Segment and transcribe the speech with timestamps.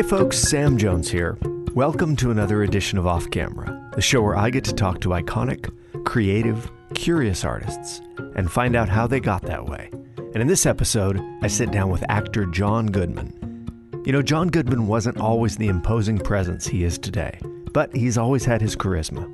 [0.00, 1.36] Hey folks, Sam Jones here.
[1.74, 5.10] Welcome to another edition of Off Camera, the show where I get to talk to
[5.10, 5.70] iconic,
[6.06, 8.00] creative, curious artists
[8.34, 9.90] and find out how they got that way.
[10.16, 14.02] And in this episode, I sit down with actor John Goodman.
[14.06, 17.38] You know, John Goodman wasn't always the imposing presence he is today,
[17.74, 19.30] but he's always had his charisma.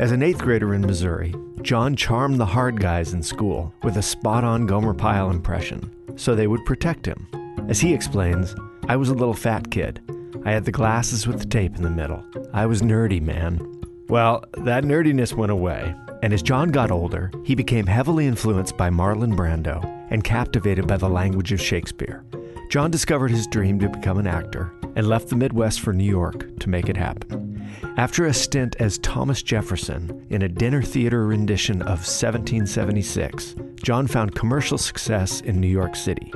[0.00, 4.02] As an eighth grader in Missouri, John charmed the hard guys in school with a
[4.02, 7.28] spot on Gomer Pyle impression, so they would protect him.
[7.68, 8.54] As he explains,
[8.88, 10.00] I was a little fat kid.
[10.44, 12.24] I had the glasses with the tape in the middle.
[12.52, 13.60] I was nerdy, man.
[14.08, 18.90] Well, that nerdiness went away, and as John got older, he became heavily influenced by
[18.90, 22.24] Marlon Brando and captivated by the language of Shakespeare.
[22.70, 26.56] John discovered his dream to become an actor and left the Midwest for New York
[26.60, 27.68] to make it happen.
[27.96, 34.36] After a stint as Thomas Jefferson in a dinner theater rendition of 1776, John found
[34.36, 36.32] commercial success in New York City.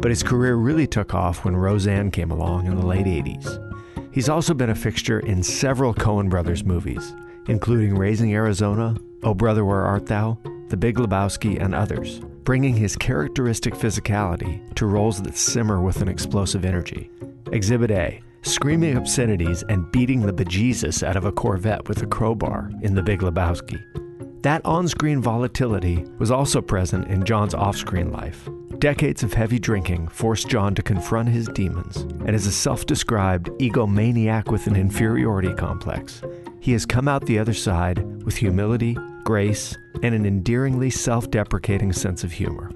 [0.00, 3.66] But his career really took off when Roseanne came along in the late 80s.
[4.12, 7.14] He's also been a fixture in several Coen Brothers movies,
[7.48, 12.96] including Raising Arizona, Oh Brother Where Art Thou, The Big Lebowski, and others, bringing his
[12.96, 17.10] characteristic physicality to roles that simmer with an explosive energy.
[17.52, 22.70] Exhibit A screaming obscenities and beating the bejesus out of a Corvette with a crowbar
[22.82, 23.78] in The Big Lebowski.
[24.42, 28.48] That on screen volatility was also present in John's off screen life.
[28.78, 33.48] Decades of heavy drinking forced John to confront his demons, and as a self described
[33.58, 36.22] egomaniac with an inferiority complex,
[36.58, 41.92] he has come out the other side with humility, grace, and an endearingly self deprecating
[41.92, 42.70] sense of humor.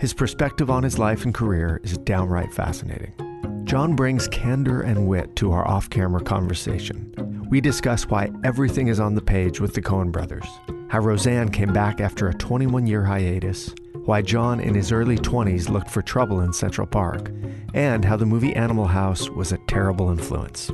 [0.00, 3.14] His perspective on his life and career is downright fascinating.
[3.62, 7.12] John brings candor and wit to our off camera conversation.
[7.54, 10.44] We discuss why everything is on the page with the Coen brothers,
[10.88, 13.72] how Roseanne came back after a 21 year hiatus,
[14.06, 17.30] why John in his early 20s looked for trouble in Central Park,
[17.72, 20.72] and how the movie Animal House was a terrible influence.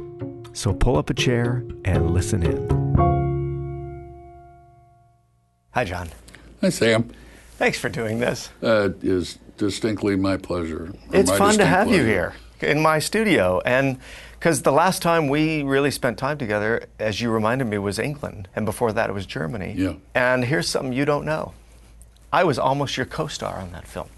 [0.55, 2.71] So pull up a chair and listen in.
[5.73, 6.09] Hi, John.
[6.63, 7.11] Hi, Sam.
[7.59, 8.49] Thanks for doing this.
[8.63, 10.95] Uh, it is distinctly my pleasure.
[11.13, 12.33] It's my fun to distinct have you here
[12.63, 13.61] in my studio.
[13.67, 13.99] And
[14.41, 18.49] because the last time we really spent time together, as you reminded me, was England.
[18.57, 19.75] And before that, it was Germany.
[19.77, 19.97] Yeah.
[20.15, 21.53] And here's something you don't know
[22.33, 24.09] I was almost your co star on that film.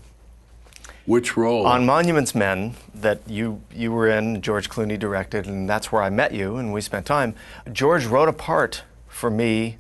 [1.06, 1.66] Which role?
[1.66, 6.10] On Monuments Men, that you, you were in, George Clooney directed, and that's where I
[6.10, 7.34] met you, and we spent time.
[7.72, 9.78] George wrote a part for me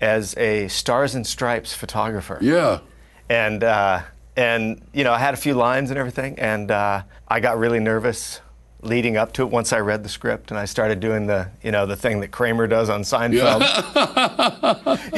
[0.00, 2.80] as a Stars and Stripes photographer yeah.
[3.30, 4.02] and uh,
[4.36, 7.78] and you know I had a few lines and everything, and uh, I got really
[7.78, 8.40] nervous
[8.86, 11.70] leading up to it once I read the script and I started doing the you
[11.70, 13.60] know the thing that Kramer does on Seinfeld.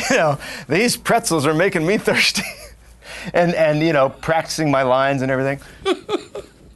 [0.11, 2.43] you know these pretzels are making me thirsty,
[3.35, 5.61] and and you know practicing my lines and everything.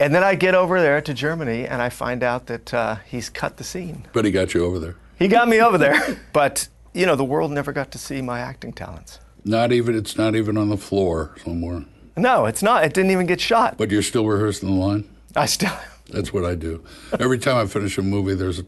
[0.01, 3.29] and then I get over there to Germany and I find out that uh, he's
[3.29, 4.07] cut the scene.
[4.13, 4.97] But he got you over there.
[5.19, 8.41] He got me over there, but you know the world never got to see my
[8.41, 9.19] acting talents.
[9.45, 9.97] Not even.
[9.97, 11.85] It's not even on the floor somewhere.
[12.17, 12.85] No, it's not.
[12.85, 13.79] It didn't even get shot.
[13.79, 15.09] But you're still rehearsing the line.
[15.35, 15.73] I still.
[16.11, 16.83] That's what I do.
[17.19, 18.67] Every time I finish a movie, there's a,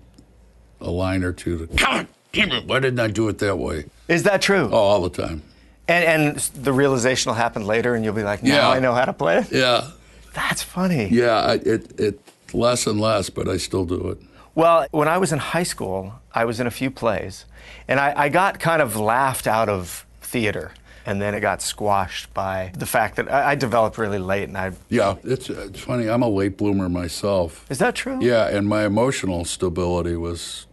[0.80, 1.66] a line or two.
[1.66, 2.66] To, God damn it!
[2.66, 3.86] Why didn't I do it that way?
[4.08, 4.68] Is that true?
[4.72, 5.42] Oh, all the time.
[5.86, 8.68] And, and the realization will happen later, and you'll be like, now Yeah.
[8.70, 9.52] I know how to play it.
[9.52, 9.90] Yeah.
[10.32, 11.08] That's funny.
[11.10, 11.34] Yeah.
[11.40, 12.20] I, it it
[12.54, 14.18] less and less, but I still do it.
[14.54, 17.44] Well, when I was in high school, I was in a few plays,
[17.88, 20.72] and I, I got kind of laughed out of theater.
[21.06, 24.56] And then it got squashed by the fact that I, I developed really late, and
[24.56, 24.72] I.
[24.88, 25.16] Yeah.
[25.22, 26.08] It's it's funny.
[26.08, 27.66] I'm a late bloomer myself.
[27.70, 28.18] Is that true?
[28.22, 30.66] Yeah, and my emotional stability was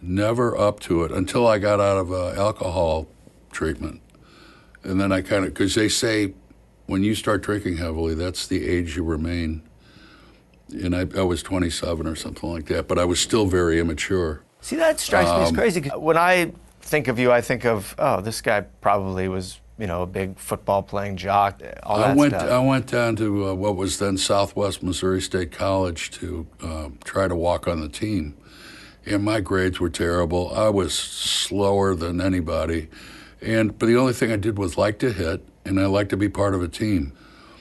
[0.00, 3.08] never up to it until I got out of uh, alcohol
[3.50, 4.00] treatment.
[4.84, 6.34] And then I kind of, because they say
[6.86, 9.62] when you start drinking heavily, that's the age you remain.
[10.70, 14.42] And I, I was 27 or something like that, but I was still very immature.
[14.60, 15.80] See, that strikes me as Um, crazy.
[15.80, 16.52] When I
[16.86, 20.38] think of you, I think of, oh, this guy probably was, you know, a big
[20.38, 22.32] football playing jock, all I that went.
[22.32, 22.50] stuff.
[22.50, 27.28] I went down to uh, what was then Southwest Missouri State College to uh, try
[27.28, 28.36] to walk on the team,
[29.04, 30.54] and my grades were terrible.
[30.54, 32.88] I was slower than anybody,
[33.42, 36.16] and but the only thing I did was like to hit, and I liked to
[36.16, 37.12] be part of a team.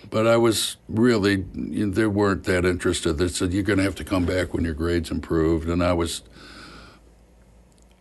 [0.10, 3.14] But I was really you know, they weren't that interested.
[3.14, 5.94] They said you're going to have to come back when your grades improved, and I
[5.94, 6.22] was.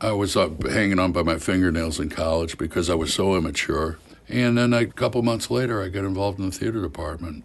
[0.00, 3.99] I was up hanging on by my fingernails in college because I was so immature.
[4.29, 7.44] And then a couple months later, I got involved in the theater department.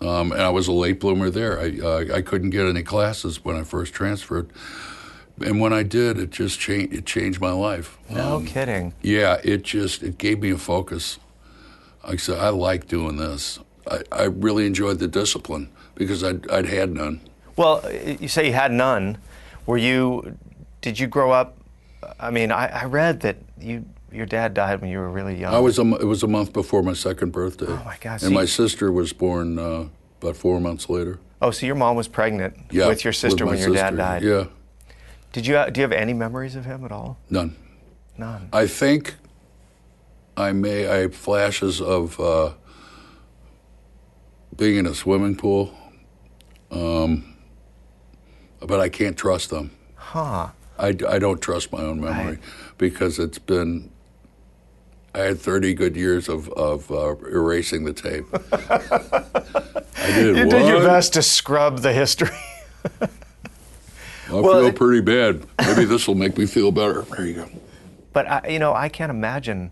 [0.00, 1.58] Um, and I was a late bloomer there.
[1.58, 4.48] I, uh, I couldn't get any classes when I first transferred.
[5.40, 7.98] And when I did, it just changed, it changed my life.
[8.10, 8.92] no Um, kidding.
[9.02, 11.18] yeah, it just it gave me a focus.
[12.04, 13.58] Like I said, I like doing this.
[13.90, 17.20] I, I really enjoyed the discipline because I'd, I'd had none.
[17.56, 17.82] Well,
[18.20, 19.18] you say you had none.
[19.66, 20.36] Were you?
[20.80, 21.57] Did you grow up?
[22.20, 25.52] I mean, I, I read that you your dad died when you were really young.
[25.54, 27.66] I was a, it was a month before my second birthday.
[27.68, 28.20] Oh, my God.
[28.20, 29.88] So And my sister was born uh,
[30.22, 31.18] about four months later.
[31.42, 34.22] oh, so your mom was pregnant Yeah, with your sister my when your dad died.
[34.22, 34.44] Yeah,
[35.32, 35.62] Did you?
[35.70, 37.18] Do you have any memories of him at all?
[37.28, 37.56] none.
[38.16, 38.48] None.
[38.52, 39.14] I think
[40.36, 42.52] I may I have flashes of uh,
[44.56, 45.72] being in a swimming pool,
[46.70, 47.36] um,
[48.60, 49.70] but I can't trust them.
[49.94, 50.48] Huh.
[50.78, 52.38] I, I don't trust my own memory Right.
[52.78, 53.90] because it's been.
[55.14, 58.26] I had 30 good years of, of uh, erasing the tape.
[58.52, 60.36] I did.
[60.36, 62.28] You did your best to scrub the history.
[63.00, 63.08] I
[64.30, 65.46] Well, feel pretty bad.
[65.60, 67.02] Maybe this will make me feel better.
[67.02, 67.48] There you go.
[68.12, 69.70] But I, you know, I can't imagine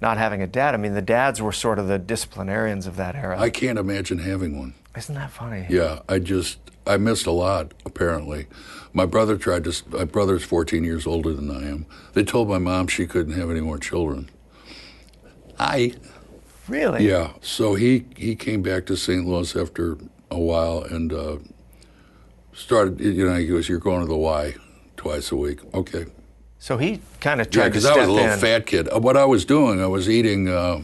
[0.00, 0.74] not having a dad.
[0.74, 3.40] I mean, the dads were sort of the disciplinarians of that era.
[3.40, 4.74] I can't imagine having one.
[4.96, 5.66] Isn't that funny?
[5.70, 7.72] Yeah, I just I missed a lot.
[7.84, 8.46] Apparently,
[8.92, 9.72] my brother tried to.
[9.90, 11.86] My brother's 14 years older than I am.
[12.14, 14.30] They told my mom she couldn't have any more children.
[15.58, 15.94] I
[16.68, 17.06] Really?
[17.08, 17.32] yeah.
[17.42, 19.26] So he he came back to St.
[19.26, 19.96] Louis after
[20.30, 21.36] a while and uh,
[22.52, 23.00] started.
[23.00, 24.54] You know, he goes, "You're going to the Y
[24.96, 26.06] twice a week." Okay.
[26.58, 28.38] So he kind of Yeah, tried to because I was a little in.
[28.38, 28.88] fat kid.
[28.92, 30.80] Uh, What I was doing, I was eating, uh,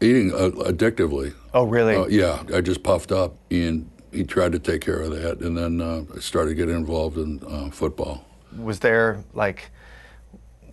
[0.00, 1.34] eating uh, addictively.
[1.54, 1.94] Oh, really?
[1.96, 5.56] Uh, yeah, I just puffed up, and he tried to take care of that, and
[5.56, 8.24] then uh, I started getting involved in uh, football.
[8.56, 9.70] Was there like,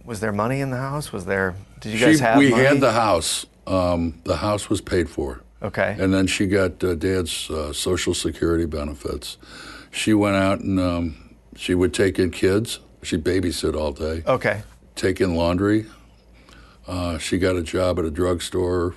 [0.03, 1.11] was there money in the house?
[1.11, 1.55] Was there?
[1.79, 2.63] Did you guys She- have we money?
[2.63, 3.45] had the house.
[3.67, 5.97] Um, the house was paid for, Okay.
[5.99, 9.37] and then she got uh, Dad's uh, Social Security benefits.
[9.91, 12.79] She went out and um, she would take in kids.
[13.03, 14.23] She babysit all day.
[14.25, 14.61] okay.
[14.95, 15.85] take in laundry.
[16.87, 18.95] Uh, she got a job at a drugstore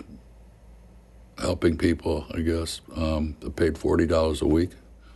[1.41, 2.81] helping people, I guess.
[2.95, 4.71] Um, paid $40 a week.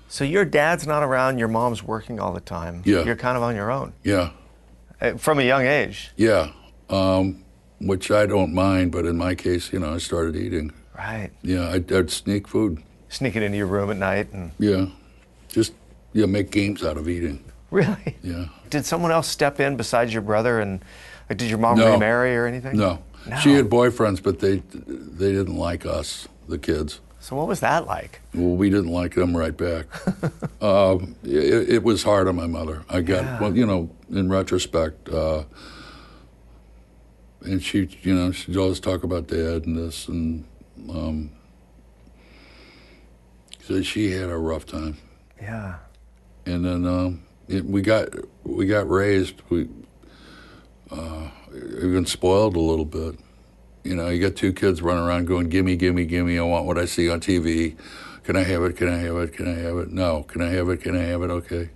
[0.08, 1.38] So your dad's not around.
[1.38, 2.82] Your mom's working all the time.
[2.84, 3.02] Yeah.
[3.04, 4.30] You're kind of on your own Yeah,
[5.00, 6.12] Uh, from a young age.
[6.16, 6.50] yeah.
[6.88, 7.44] Um,
[7.80, 10.72] which I don't mind, but in my case, you know, I started eating.
[10.96, 11.30] Right.
[11.42, 12.82] Yeah, I'd, I'd sneak food.
[13.08, 14.86] Sneaking into your room at night and Yeah,
[15.48, 15.72] just
[16.12, 17.42] yeah, make games out of eating.
[17.70, 18.16] really.
[18.22, 18.46] Yeah.
[18.70, 20.84] Did someone else step in besides your brother and
[21.28, 21.92] like, did your mom No.
[21.92, 22.76] remarry or anything?
[22.76, 23.00] No.
[23.26, 23.36] No.
[23.38, 24.56] she had boyfriends, but they
[24.86, 27.00] they didn't like us, the kids.
[27.20, 28.20] So what was that like?
[28.34, 29.86] Well, we didn't like them right back.
[30.62, 32.84] um, it, it was hard on my mother.
[32.90, 33.40] I got, Yeah.
[33.40, 35.44] well, you know, in retrospect, uh,
[37.40, 40.44] and she, you know, she'd always talk about dad and this, and
[40.90, 41.30] um,
[43.62, 44.98] so she had a rough time.
[45.40, 45.76] Yeah.
[46.44, 48.08] And then um, it, we got
[48.44, 49.40] we got raised.
[49.48, 49.68] We
[50.90, 53.18] uh, even spoiled a little bit.
[53.82, 56.38] You know, you got two kids running around going, "Gimme, gimme, gimme!
[56.38, 57.76] I want what I see on TV.
[58.22, 58.76] Can I have it?
[58.76, 59.34] Can I have it?
[59.34, 59.90] Can I have it?
[59.90, 60.22] No.
[60.22, 60.80] Can I have it?
[60.80, 61.30] Can I have it?
[61.30, 61.68] Okay."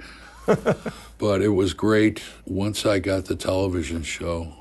[1.19, 4.54] but it was great once I got the television show.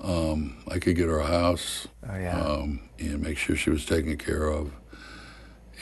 [0.00, 2.38] Um, I could get her a house Oh yeah.
[2.38, 4.70] um, and make sure she was taken care of.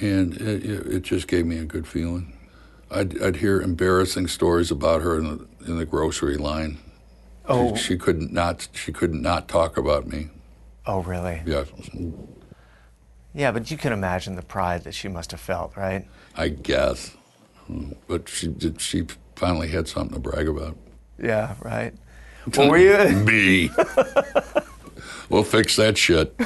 [0.00, 2.32] And it, it it just gave me a good feeling.
[2.90, 6.78] I'd, I'd hear embarrassing stories about her in the, in the grocery line.
[7.48, 7.74] Oh.
[7.76, 10.28] She, she couldn't not she couldn't not talk about me.
[10.86, 11.42] oh really?
[11.46, 11.64] Yeah,
[13.34, 16.06] Yeah, but you can imagine the pride that she must have felt, right?
[16.36, 17.16] I guess.
[18.06, 18.80] But she did.
[18.80, 20.76] She finally had something to brag about.
[21.22, 21.54] Yeah.
[21.60, 21.92] Right.
[22.56, 23.16] Well, were you?
[23.24, 23.70] Me.
[25.28, 26.38] we'll fix that shit.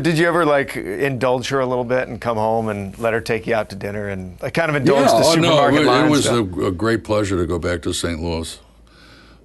[0.00, 3.20] Did you ever like indulge her a little bit and come home and let her
[3.20, 5.86] take you out to dinner and like kind of indulge the oh, no, supermarket it,
[5.86, 8.20] line it was a, a great pleasure to go back to St.
[8.20, 8.58] Louis.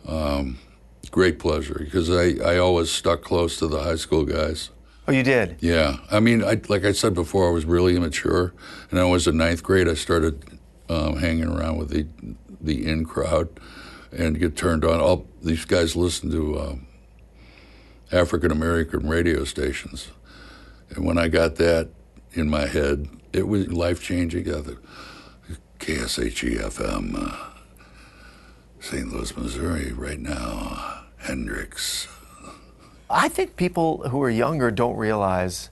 [0.08, 0.58] Um,
[1.12, 4.70] great pleasure because I, I always stuck close to the high school guys.
[5.08, 5.58] oh, you did.
[5.60, 8.54] Yeah, I mean, I, like I said before, I was really immature,
[8.92, 9.88] and I was in ninth grade.
[9.88, 10.60] I started
[10.90, 12.08] um, hanging around with the
[12.60, 13.50] the in crowd
[14.12, 15.00] and get turned on.
[15.00, 16.88] All these guys listen to um,
[18.12, 20.10] African American radio stations,
[20.90, 21.90] and when I got that
[22.34, 24.46] in my head, it was life changing.
[25.80, 27.57] KSHE FM, uh,
[28.90, 29.12] St.
[29.12, 32.08] Louis, Missouri, right now, Hendrix.
[33.10, 35.70] I think people who are younger don't realize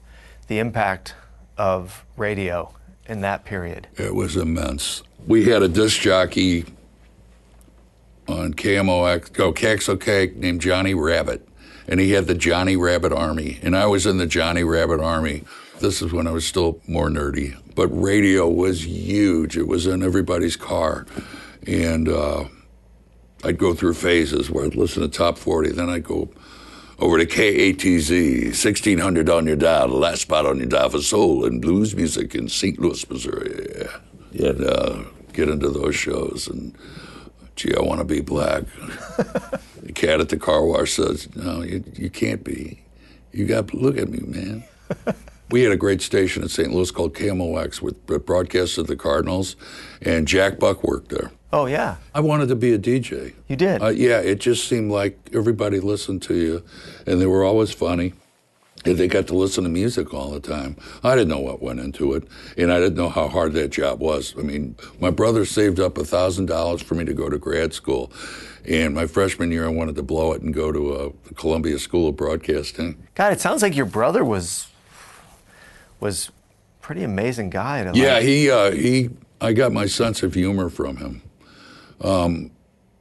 [0.48, 1.16] the impact
[1.58, 2.74] of radio
[3.08, 3.88] in that period.
[3.96, 5.02] It was immense.
[5.26, 6.66] We had a disc jockey
[8.28, 11.48] on KMOX, oh, KXOK, named Johnny Rabbit,
[11.88, 15.46] and he had the Johnny Rabbit Army, and I was in the Johnny Rabbit Army.
[15.80, 19.56] This is when I was still more nerdy, but radio was huge.
[19.56, 21.06] It was in everybody's car,
[21.66, 22.46] and uh,
[23.46, 26.30] I'd go through phases where I'd listen to top 40, then I'd go
[26.98, 31.46] over to KATZ, 1600 on your dial, the last spot on your dial for soul
[31.46, 32.80] and blues music in St.
[32.80, 33.68] Louis, Missouri.
[34.32, 34.50] Yeah.
[34.50, 36.76] And uh, get into those shows and,
[37.56, 38.64] gee, I want to be black.
[39.84, 42.82] the cat at the car wash says, no, you, you can't be.
[43.32, 44.64] You got to look at me, man.
[45.52, 46.74] we had a great station in St.
[46.74, 49.56] Louis called KMOX with broadcasts the Cardinals,
[50.02, 51.32] and Jack Buck worked there.
[51.56, 51.96] Oh yeah.
[52.14, 53.34] I wanted to be a DJ.
[53.48, 53.82] You did.
[53.82, 56.64] Uh, yeah, it just seemed like everybody listened to you,
[57.08, 58.12] and they were always funny.
[58.84, 60.76] And they got to listen to music all the time.
[61.02, 64.02] I didn't know what went into it, and I didn't know how hard that job
[64.02, 64.36] was.
[64.38, 68.12] I mean, my brother saved up thousand dollars for me to go to grad school,
[68.68, 71.80] and my freshman year, I wanted to blow it and go to a uh, Columbia
[71.80, 73.08] School of Broadcasting.
[73.16, 74.68] God, it sounds like your brother was
[76.02, 76.32] was
[76.82, 77.90] pretty amazing guy.
[77.94, 78.24] yeah, like.
[78.24, 79.10] he uh, he.
[79.40, 81.22] I got my sense of humor from him.
[82.06, 82.52] Um,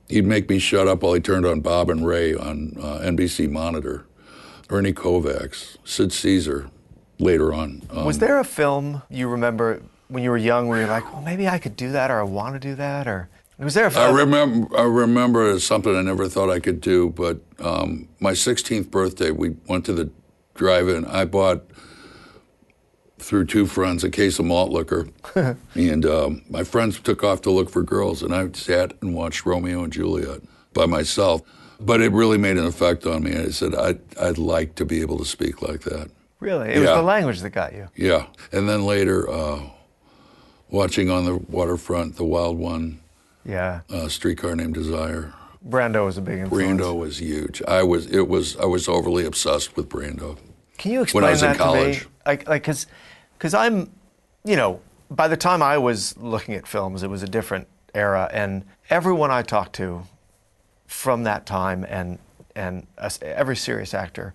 [0.08, 3.50] he'd make me shut up while he turned on Bob and Ray on uh, NBC
[3.50, 4.06] Monitor.
[4.70, 6.70] Ernie Kovacs, Sid Caesar,
[7.18, 7.82] later on.
[7.90, 11.22] Um, was there a film you remember when you were young where you're like, well,
[11.22, 13.06] maybe I could do that or I want to do that?
[13.06, 14.04] Or was there a film?
[14.04, 18.90] I remember, I remember something I never thought I could do, but um, my 16th
[18.90, 20.10] birthday, we went to the
[20.54, 21.04] drive in.
[21.04, 21.64] I bought
[23.24, 25.08] through two friends a case of malt liquor,
[25.74, 29.46] and um, my friends took off to look for girls, and I sat and watched
[29.46, 31.42] Romeo and Juliet by myself.
[31.80, 33.32] But it really made an effect on me.
[33.32, 36.08] And I said, I'd, I'd like to be able to speak like that.
[36.38, 36.68] Really?
[36.70, 36.80] It yeah.
[36.80, 37.88] was the language that got you?
[37.96, 38.26] Yeah.
[38.52, 39.60] And then later, uh,
[40.70, 43.00] watching on the waterfront, The Wild One,
[43.44, 45.32] yeah, uh, Streetcar Named Desire.
[45.66, 46.80] Brando was a big influence.
[46.80, 47.62] Brando was huge.
[47.66, 50.38] I was, it was, I was overly obsessed with Brando.
[50.78, 51.98] Can you explain when I was that in college.
[52.00, 52.10] to me?
[52.26, 52.86] Like, like, cause
[53.44, 53.90] because I'm,
[54.42, 58.30] you know, by the time I was looking at films, it was a different era,
[58.32, 60.04] and everyone I talked to
[60.86, 62.18] from that time, and
[62.56, 62.86] and
[63.20, 64.32] every serious actor,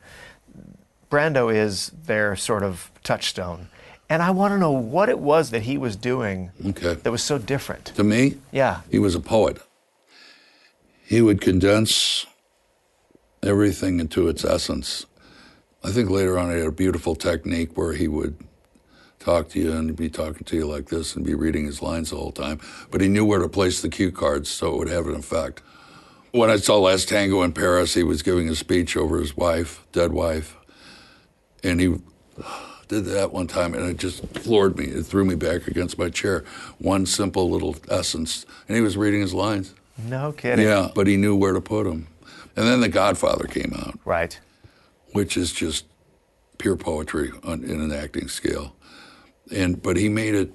[1.09, 3.69] Brando is their sort of touchstone.
[4.11, 6.93] And I want to know what it was that he was doing okay.
[6.93, 7.85] that was so different.
[7.95, 9.57] To me, yeah, he was a poet.
[11.03, 12.27] He would condense
[13.41, 15.07] everything into its essence.
[15.83, 18.37] I think later on he had a beautiful technique where he would
[19.29, 22.09] talk to you and be talking to you like this and be reading his lines
[22.09, 22.59] the whole time.
[22.89, 25.61] But he knew where to place the cue cards so it would have an effect.
[26.31, 29.85] When I saw Last Tango in Paris, he was giving a speech over his wife,
[29.91, 30.57] dead wife,
[31.63, 31.95] and he
[32.87, 34.85] did that one time, and it just floored me.
[34.85, 36.43] It threw me back against my chair.
[36.79, 39.73] One simple little essence, and he was reading his lines.
[39.97, 40.65] No kidding.
[40.65, 42.07] Yeah, but he knew where to put them.
[42.55, 43.99] And then The Godfather came out.
[44.05, 44.39] Right.
[45.13, 45.85] Which is just
[46.57, 48.75] pure poetry on, in an acting scale
[49.51, 50.51] and but he made it,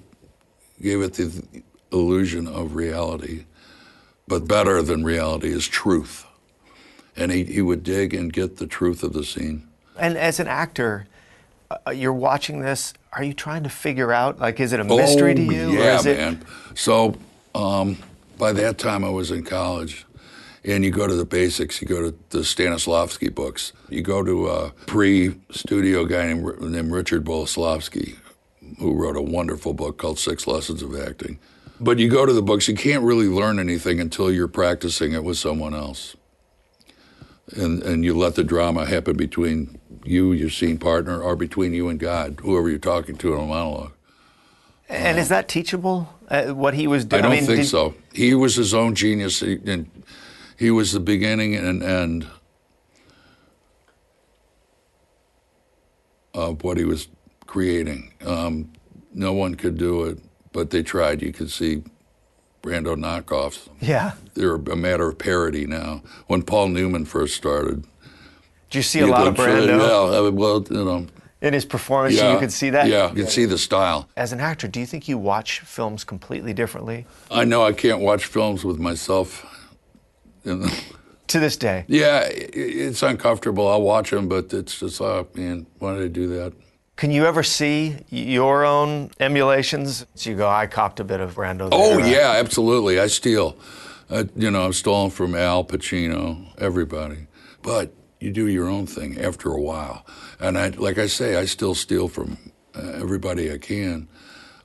[0.81, 3.45] gave it the illusion of reality.
[4.27, 6.25] But better than reality is truth,
[7.15, 9.67] and he he would dig and get the truth of the scene.
[9.97, 11.07] And as an actor,
[11.69, 12.93] uh, you're watching this.
[13.13, 15.71] Are you trying to figure out like is it a mystery oh, to you?
[15.71, 16.17] Yeah, it...
[16.17, 16.45] man.
[16.73, 17.15] So
[17.53, 17.97] um,
[18.37, 20.05] by that time, I was in college
[20.65, 21.81] and you go to the basics.
[21.81, 23.71] You go to the Stanislavski books.
[23.89, 28.17] You go to a pre-studio guy named, named Richard Boleslavsky,
[28.79, 31.39] who wrote a wonderful book called Six Lessons of Acting.
[31.79, 35.23] But you go to the books, you can't really learn anything until you're practicing it
[35.23, 36.15] with someone else.
[37.55, 41.89] And, and you let the drama happen between you, your scene partner, or between you
[41.89, 43.91] and God, whoever you're talking to in a monologue.
[44.89, 46.09] And is that teachable?
[46.27, 47.19] Uh, what he was doing?
[47.19, 47.67] I don't I mean, think did...
[47.67, 47.93] so.
[48.13, 49.89] He was his own genius, he, and
[50.57, 52.27] he was the beginning and end
[56.33, 57.07] of what he was
[57.55, 58.11] creating.
[58.25, 58.69] Um,
[59.13, 60.19] no one could do it,
[60.51, 61.21] but they tried.
[61.21, 61.83] You could see
[62.61, 63.69] Brando knockoffs.
[63.79, 64.11] Yeah.
[64.33, 66.03] They're a matter of parody now.
[66.27, 67.85] When Paul Newman first started.
[68.69, 69.79] Do you see a lot of Brando?
[69.79, 71.07] Yeah, well, you know.
[71.41, 72.89] In his performance, yeah, you could see that?
[72.89, 74.09] Yeah, you could see the style.
[74.17, 77.05] As an actor, do you think you watch films completely differently?
[77.31, 79.45] I know I can't watch films with myself.
[80.43, 81.85] to this day?
[81.87, 83.65] Yeah, it's uncomfortable.
[83.69, 86.53] I'll watch them, but it's just, oh, man, why did I do that?
[86.95, 90.05] Can you ever see your own emulations?
[90.15, 91.67] So you go, I copped a bit of Brando.
[91.71, 92.99] Oh yeah, absolutely.
[92.99, 93.57] I steal.
[94.09, 97.27] Uh, you know, I've stolen from Al Pacino, everybody.
[97.61, 100.05] But you do your own thing after a while.
[100.39, 102.37] And I, like I say, I still steal from
[102.75, 104.07] uh, everybody I can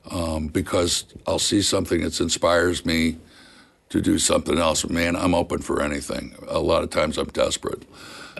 [0.09, 3.17] um, because I'll see something that inspires me
[3.89, 4.87] to do something else.
[4.87, 6.33] Man, I'm open for anything.
[6.47, 7.83] A lot of times I'm desperate.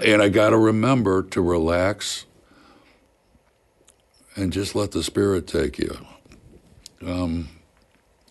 [0.04, 2.26] And I got to remember to relax
[4.36, 5.98] and just let the Spirit take you.
[7.06, 7.50] Um,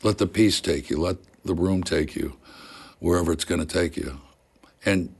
[0.02, 0.98] let the peace take you.
[0.98, 2.36] Let the room take you
[2.98, 4.20] wherever it's going to take you.
[4.84, 5.14] And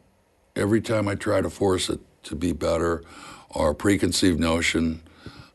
[0.56, 3.02] every time I try to force it, to be better
[3.50, 5.02] or a preconceived notion,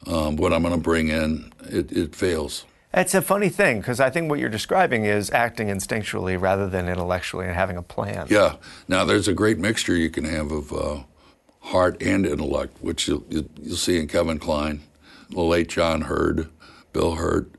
[0.07, 2.65] um, what I'm going to bring in, it, it fails.
[2.93, 6.87] It's a funny thing because I think what you're describing is acting instinctually rather than
[6.87, 8.27] intellectually and having a plan.
[8.29, 8.55] Yeah.
[8.87, 11.03] Now, there's a great mixture you can have of uh,
[11.59, 14.81] heart and intellect, which you'll, you'll, see in Kevin Kline,
[15.29, 16.47] the late John Hurt,
[16.93, 17.51] Bill Hurt.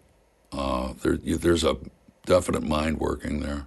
[0.53, 1.77] Uh, there, there's a
[2.25, 3.67] definite mind working there.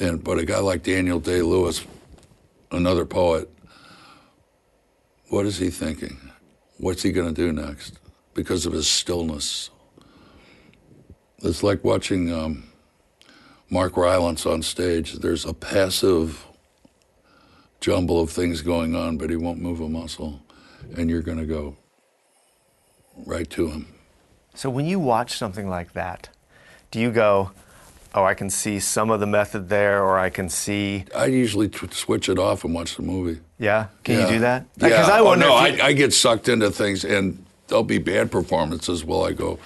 [0.00, 1.84] And but a guy like Daniel Day Lewis,
[2.70, 3.50] another poet,
[5.28, 6.30] what is he thinking?
[6.78, 7.98] What's he going to do next?
[8.34, 9.70] Because of his stillness.
[11.42, 12.64] It's like watching um,
[13.68, 15.14] Mark Rylance on stage.
[15.14, 16.46] There's a passive
[17.80, 20.40] jumble of things going on, but he won't move a muscle,
[20.96, 21.76] and you're going to go
[23.26, 23.86] right to him.
[24.54, 26.28] So when you watch something like that,
[26.90, 27.52] do you go,
[28.14, 31.04] oh, I can see some of the method there, or I can see.
[31.14, 33.40] I usually t- switch it off and watch the movie.
[33.58, 34.20] Yeah, can yeah.
[34.24, 34.66] you do that?
[34.76, 34.88] Yeah.
[34.88, 35.80] Because I oh, no, you...
[35.80, 39.04] I, I get sucked into things, and there'll be bad performances.
[39.04, 39.58] Well, I go,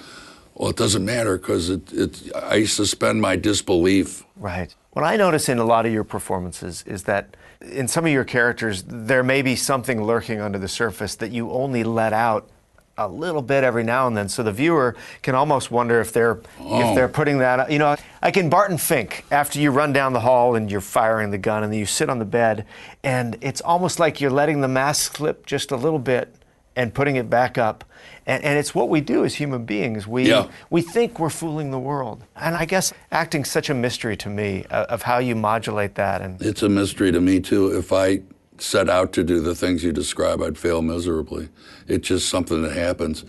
[0.55, 4.23] well, it doesn't matter because it, it, I suspend my disbelief.
[4.35, 4.75] Right.
[4.91, 8.25] What I notice in a lot of your performances is that in some of your
[8.25, 12.49] characters, there may be something lurking under the surface that you only let out
[12.97, 16.39] a little bit every now and then, so the viewer can almost wonder if they're
[16.59, 16.89] oh.
[16.89, 17.11] if they're oh.
[17.11, 17.71] putting that.
[17.71, 21.31] You know, like in Barton Fink, after you run down the hall and you're firing
[21.31, 22.65] the gun, and then you sit on the bed,
[23.03, 26.35] and it's almost like you're letting the mask slip just a little bit
[26.75, 27.83] and putting it back up.
[28.25, 30.07] And, and it's what we do as human beings.
[30.07, 30.49] We yeah.
[30.69, 34.65] we think we're fooling the world, and I guess acting's such a mystery to me
[34.69, 36.21] of, of how you modulate that.
[36.21, 37.75] And it's a mystery to me too.
[37.77, 38.21] If I
[38.63, 41.49] set out to do the things you describe, I'd fail miserably.
[41.87, 43.25] It's just something that happens.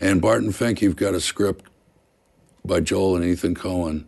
[0.00, 1.66] And Barton Fink, you've got a script
[2.64, 4.04] by Joel and Ethan Coen,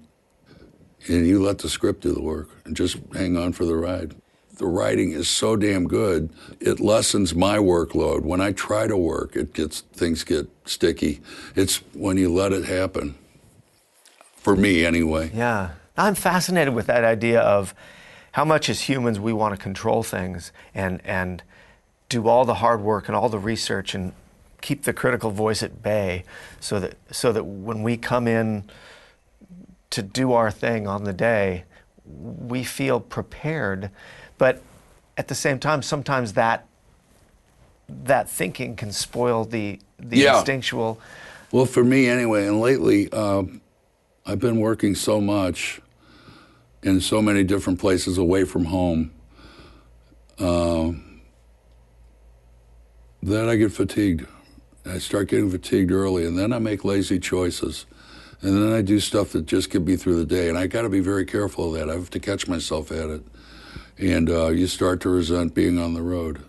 [1.06, 4.14] and you let the script do the work and just hang on for the ride.
[4.56, 8.22] The writing is so damn good, it lessens my workload.
[8.22, 11.20] When I try to work, it gets things get sticky.
[11.56, 13.14] It's when you let it happen.
[14.36, 15.30] For me, anyway.
[15.34, 15.70] Yeah.
[15.96, 17.74] I'm fascinated with that idea of
[18.32, 21.42] how much as humans we want to control things and and
[22.08, 24.12] do all the hard work and all the research and
[24.60, 26.24] keep the critical voice at bay
[26.60, 28.64] so that so that when we come in
[29.90, 31.64] to do our thing on the day
[32.04, 33.90] we feel prepared
[34.38, 34.62] but
[35.16, 36.66] at the same time sometimes that
[37.88, 40.36] that thinking can spoil the the yeah.
[40.36, 41.00] instinctual
[41.52, 43.60] well for me anyway and lately um,
[44.26, 45.80] i've been working so much
[46.82, 49.12] in so many different places away from home
[50.38, 50.92] uh,
[53.22, 54.26] that I get fatigued.
[54.86, 57.84] I start getting fatigued early, and then I make lazy choices.
[58.42, 60.48] And then I do stuff that just get me through the day.
[60.48, 61.90] And I got to be very careful of that.
[61.90, 63.22] I have to catch myself at it.
[63.98, 66.40] And uh, you start to resent being on the road.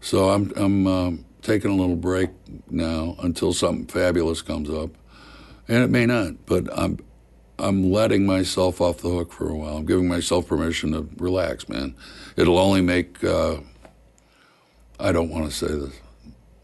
[0.00, 1.10] So I'm, I'm uh,
[1.42, 2.30] taking a little break
[2.70, 4.90] now until something fabulous comes up.
[5.66, 6.98] And it may not, but I'm,
[7.58, 9.78] I'm letting myself off the hook for a while.
[9.78, 11.94] I'm giving myself permission to relax, man.
[12.36, 13.58] It'll only make, uh,
[15.00, 15.94] I don't want to say this,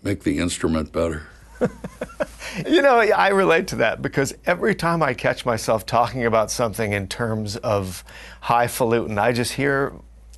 [0.02, 1.26] make the instrument better.
[2.68, 6.92] you know, I relate to that because every time I catch myself talking about something
[6.92, 8.04] in terms of
[8.42, 9.94] highfalutin, I just hear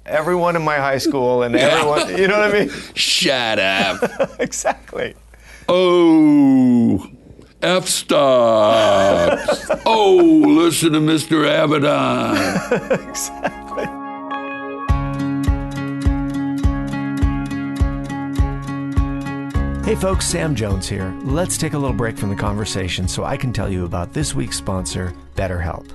[0.06, 2.70] everyone in my high school and everyone, you know what I mean?
[2.94, 4.30] Shut up.
[4.38, 5.14] exactly.
[5.68, 7.10] Oh.
[7.64, 9.70] F stops.
[9.86, 11.48] oh, listen to Mr.
[11.48, 12.34] Avedon.
[13.08, 13.86] exactly.
[19.84, 21.14] Hey folks, Sam Jones here.
[21.24, 24.34] Let's take a little break from the conversation so I can tell you about this
[24.34, 25.88] week's sponsor, BetterHelp.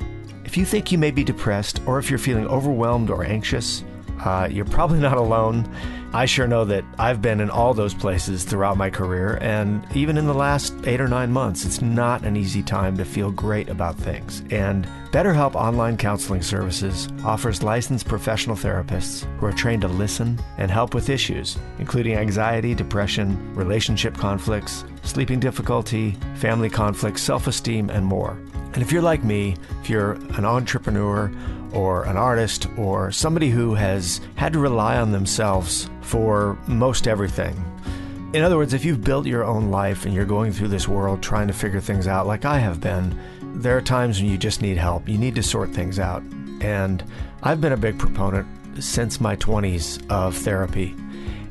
[0.46, 3.84] If you think you may be depressed or if you're feeling overwhelmed or anxious,
[4.26, 5.72] uh, you're probably not alone.
[6.12, 10.18] I sure know that I've been in all those places throughout my career, and even
[10.18, 13.70] in the last eight or nine months, it's not an easy time to feel great
[13.70, 14.42] about things.
[14.50, 20.72] And BetterHelp Online Counseling Services offers licensed professional therapists who are trained to listen and
[20.72, 28.04] help with issues, including anxiety, depression, relationship conflicts, sleeping difficulty, family conflicts, self esteem, and
[28.04, 28.32] more.
[28.74, 31.32] And if you're like me, if you're an entrepreneur
[31.74, 37.56] or an artist or somebody who has had to rely on themselves for most everything,
[38.32, 41.24] in other words, if you've built your own life and you're going through this world
[41.24, 43.20] trying to figure things out like I have been,
[43.56, 45.10] there are times when you just need help.
[45.10, 46.22] You need to sort things out.
[46.62, 47.04] And
[47.42, 48.48] I've been a big proponent
[48.84, 50.92] since my 20s of therapy.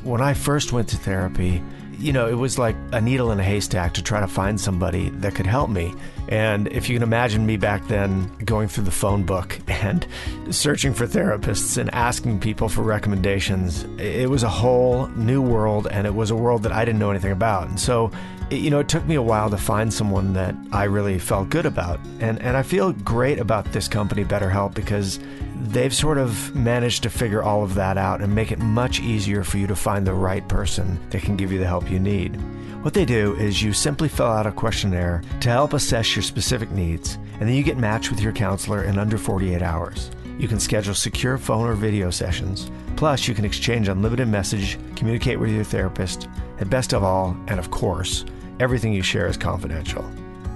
[0.04, 1.64] When I first went to therapy,
[1.98, 5.10] you know, it was like a needle in a haystack to try to find somebody
[5.10, 5.94] that could help me.
[6.28, 10.06] And if you can imagine me back then going through the phone book and
[10.50, 16.06] searching for therapists and asking people for recommendations, it was a whole new world and
[16.06, 17.68] it was a world that I didn't know anything about.
[17.68, 18.12] And so,
[18.50, 21.66] you know, it took me a while to find someone that I really felt good
[21.66, 22.00] about.
[22.20, 25.18] And, and I feel great about this company, BetterHelp, because
[25.64, 29.44] they've sort of managed to figure all of that out and make it much easier
[29.44, 32.36] for you to find the right person that can give you the help you need.
[32.82, 36.70] What they do is you simply fill out a questionnaire to help assess your specific
[36.70, 40.10] needs, and then you get matched with your counselor in under 48 hours.
[40.38, 42.70] You can schedule secure phone or video sessions.
[42.96, 47.58] Plus, you can exchange unlimited message, communicate with your therapist, and best of all, and
[47.58, 48.24] of course,
[48.60, 50.08] everything you share is confidential.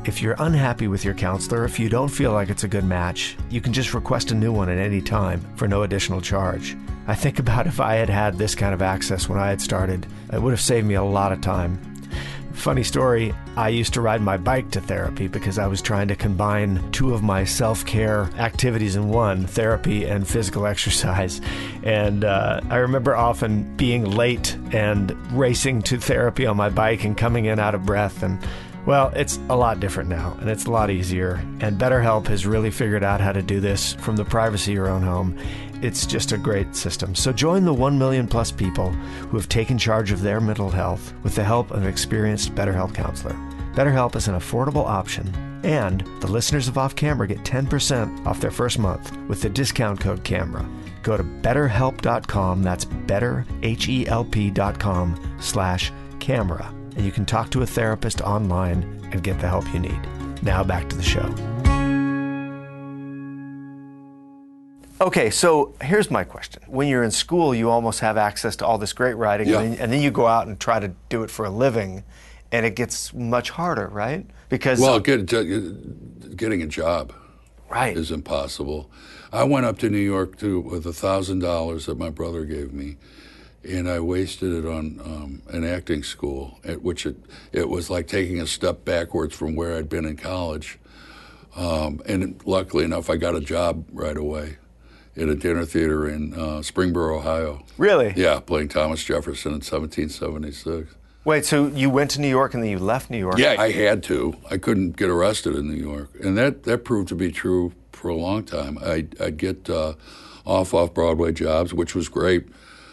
[0.05, 3.37] If you're unhappy with your counselor, if you don't feel like it's a good match,
[3.51, 6.77] you can just request a new one at any time for no additional charge.
[7.07, 10.07] I think about if I had had this kind of access when I had started,
[10.33, 11.81] it would have saved me a lot of time.
[12.53, 16.17] Funny story, I used to ride my bike to therapy because I was trying to
[16.17, 21.41] combine two of my self care activities in one therapy and physical exercise.
[21.83, 27.17] And uh, I remember often being late and racing to therapy on my bike and
[27.17, 28.23] coming in out of breath.
[28.23, 28.39] And
[28.85, 31.35] well, it's a lot different now, and it's a lot easier.
[31.61, 34.89] And BetterHelp has really figured out how to do this from the privacy of your
[34.89, 35.39] own home.
[35.83, 37.15] It's just a great system.
[37.15, 41.13] So join the 1 million plus people who have taken charge of their mental health
[41.23, 43.35] with the help of an experienced BetterHelp counselor.
[43.75, 45.33] BetterHelp is an affordable option,
[45.65, 50.01] and the listeners of Off Camera get 10% off their first month with the discount
[50.01, 50.67] code CAMERA.
[51.03, 58.83] Go to betterhelp.com, that's betterhelp.com slash camera and you can talk to a therapist online
[59.13, 59.99] and get the help you need.
[60.43, 61.33] Now back to the show.
[65.01, 66.63] Okay, so here's my question.
[66.69, 69.61] When you're in school, you almost have access to all this great writing, Yeah.
[69.61, 72.05] and, then, and then you go out and try to do it for a living,
[72.53, 74.25] and it gets much harder, right?
[74.49, 77.13] Because Well, get, getting a job
[77.69, 78.91] right, is impossible.
[79.33, 82.73] I went up to New York to with a thousand dollars that my brother gave
[82.73, 82.97] me,
[83.65, 87.17] and I wasted it on um, an acting school, at which it
[87.51, 90.79] it was like taking a step backwards from where I'd been in college.
[91.57, 94.57] Um, and luckily enough, I got a job right away
[95.17, 97.63] at a dinner theater in uh, Springboro, Ohio.
[97.77, 98.15] really?
[98.17, 100.95] Yeah, playing Thomas Jefferson in 1776.
[101.25, 103.39] Wait, so you went to New York and then you left New York?
[103.39, 104.35] Yeah, I had to.
[104.51, 108.09] I couldn't get arrested in New York, and that that proved to be true for
[108.09, 108.77] a long time.
[108.83, 109.95] I'd, I'd get uh,
[110.45, 112.49] off off Broadway jobs, which was great.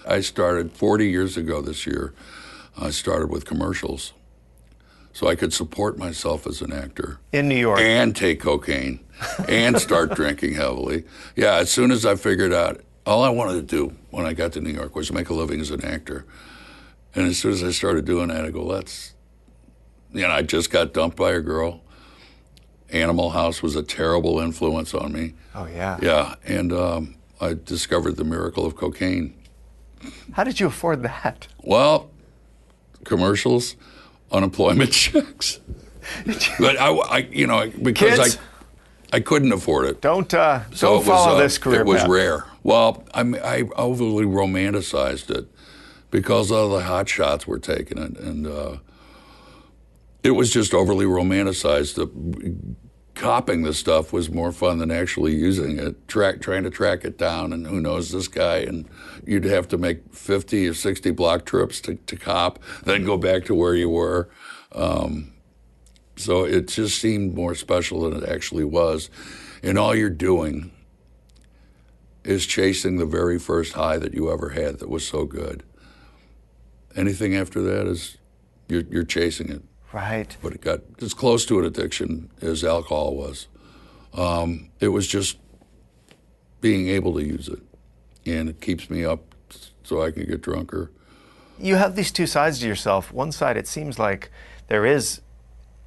[0.07, 2.13] I started 40 years ago this year.
[2.77, 4.13] I started with commercials,
[5.11, 7.79] so I could support myself as an actor In New York.
[7.79, 8.99] and take cocaine
[9.47, 11.03] and start drinking heavily.
[11.35, 14.53] Yeah, as soon as I figured out, all I wanted to do when I got
[14.53, 16.25] to New York was make a living as an actor.
[17.15, 19.15] And as soon as I started doing that, I go, let's,
[20.13, 21.81] you know, I just got dumped by a girl.
[22.91, 25.33] Animal House was a terrible influence on me.
[25.55, 25.97] oh, yeah.
[26.01, 29.33] Yeah, and um, I discovered the miracle of cocaine.
[30.33, 31.47] How did you afford that?
[31.61, 32.09] Well,
[33.03, 33.75] commercials,
[34.31, 35.59] unemployment checks.
[36.59, 38.37] but I, I, you know, because Kids?
[39.11, 40.01] I, I couldn't afford it.
[40.01, 42.09] Don't, uh, So don't it was, follow uh, this career It was path.
[42.09, 42.45] rare.
[42.63, 45.47] Well, I I overly romanticized it
[46.11, 48.77] because all the hot shots were taking it, and uh,
[50.23, 51.95] it was just overly romanticized.
[51.95, 52.07] The,
[53.15, 56.07] copying the stuff was more fun than actually using it.
[56.07, 58.87] Track, trying to track it down, and who knows this guy, and
[59.25, 63.43] you'd have to make fifty or sixty block trips to, to cop, then go back
[63.45, 64.29] to where you were.
[64.71, 65.33] Um,
[66.15, 69.09] so it just seemed more special than it actually was.
[69.61, 70.71] And all you're doing
[72.23, 75.63] is chasing the very first high that you ever had that was so good.
[76.95, 78.17] Anything after that is
[78.67, 79.63] you're, you're chasing it.
[79.91, 80.35] Right.
[80.41, 83.47] But it got as close to an addiction as alcohol was.
[84.13, 85.37] Um, it was just
[86.61, 87.59] being able to use it.
[88.25, 89.21] And it keeps me up
[89.83, 90.91] so I can get drunker.
[91.57, 93.11] you have these two sides to yourself.
[93.11, 94.29] One side, it seems like
[94.67, 95.21] there is,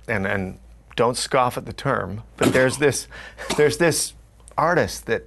[0.08, 0.58] and and
[0.96, 3.06] don't scoff at the term, but there's this,
[3.56, 4.14] there's this
[4.58, 5.26] artist that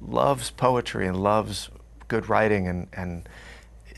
[0.00, 1.68] loves poetry and loves
[2.08, 3.28] good writing and and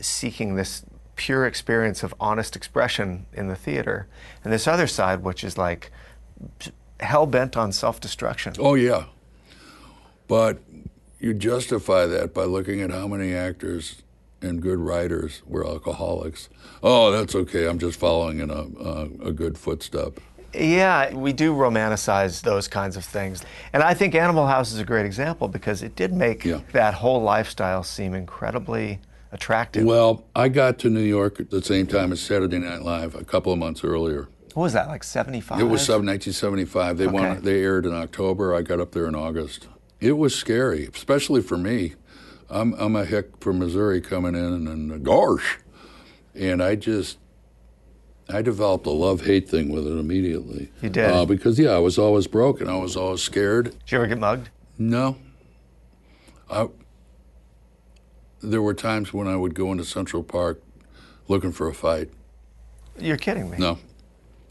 [0.01, 0.83] seeking this
[1.19, 4.07] pure experience of honest expression in the theater,
[4.41, 5.91] and this other side, which is like
[7.01, 8.53] hell bent on self destruction.
[8.57, 9.03] Oh, yeah.
[10.29, 10.59] But
[11.19, 14.01] you justify that by looking at how many actors
[14.41, 16.47] and good writers were alcoholics.
[16.81, 17.67] Oh, that's okay.
[17.67, 20.21] I'm just following in a, a, a good footstep.
[20.53, 23.43] Yeah, we do romanticize those kinds of things.
[23.73, 26.61] And I think Animal House is a great example because it did make Yeah.
[26.71, 28.99] that whole lifestyle seem incredibly
[29.31, 29.85] attractive.
[29.85, 33.23] Well, I got to New York at the same time as Saturday Night Live a
[33.23, 34.27] couple of months earlier.
[34.55, 35.59] what was that, like 75?
[35.59, 36.97] It was 1975.
[36.97, 37.13] They Okay.
[37.13, 38.53] won, They aired in October.
[38.55, 39.67] I got up there in August.
[39.99, 41.93] It was scary, especially for me.
[42.49, 45.59] I'm I'm a hick from Missouri coming in and, gosh,
[46.33, 47.19] and I just
[48.27, 50.71] I developed a love hate thing with it immediately.
[50.81, 51.05] You did?
[51.11, 52.67] uh, because yeah, I was always broken.
[52.67, 53.65] I was always scared.
[53.65, 54.49] Did you ever get mugged?
[54.79, 55.17] No.
[56.49, 56.67] I,
[58.41, 60.61] there were times when I would go into Central Park
[61.27, 62.09] looking for a fight.
[62.99, 63.57] You're kidding me.
[63.57, 63.77] No,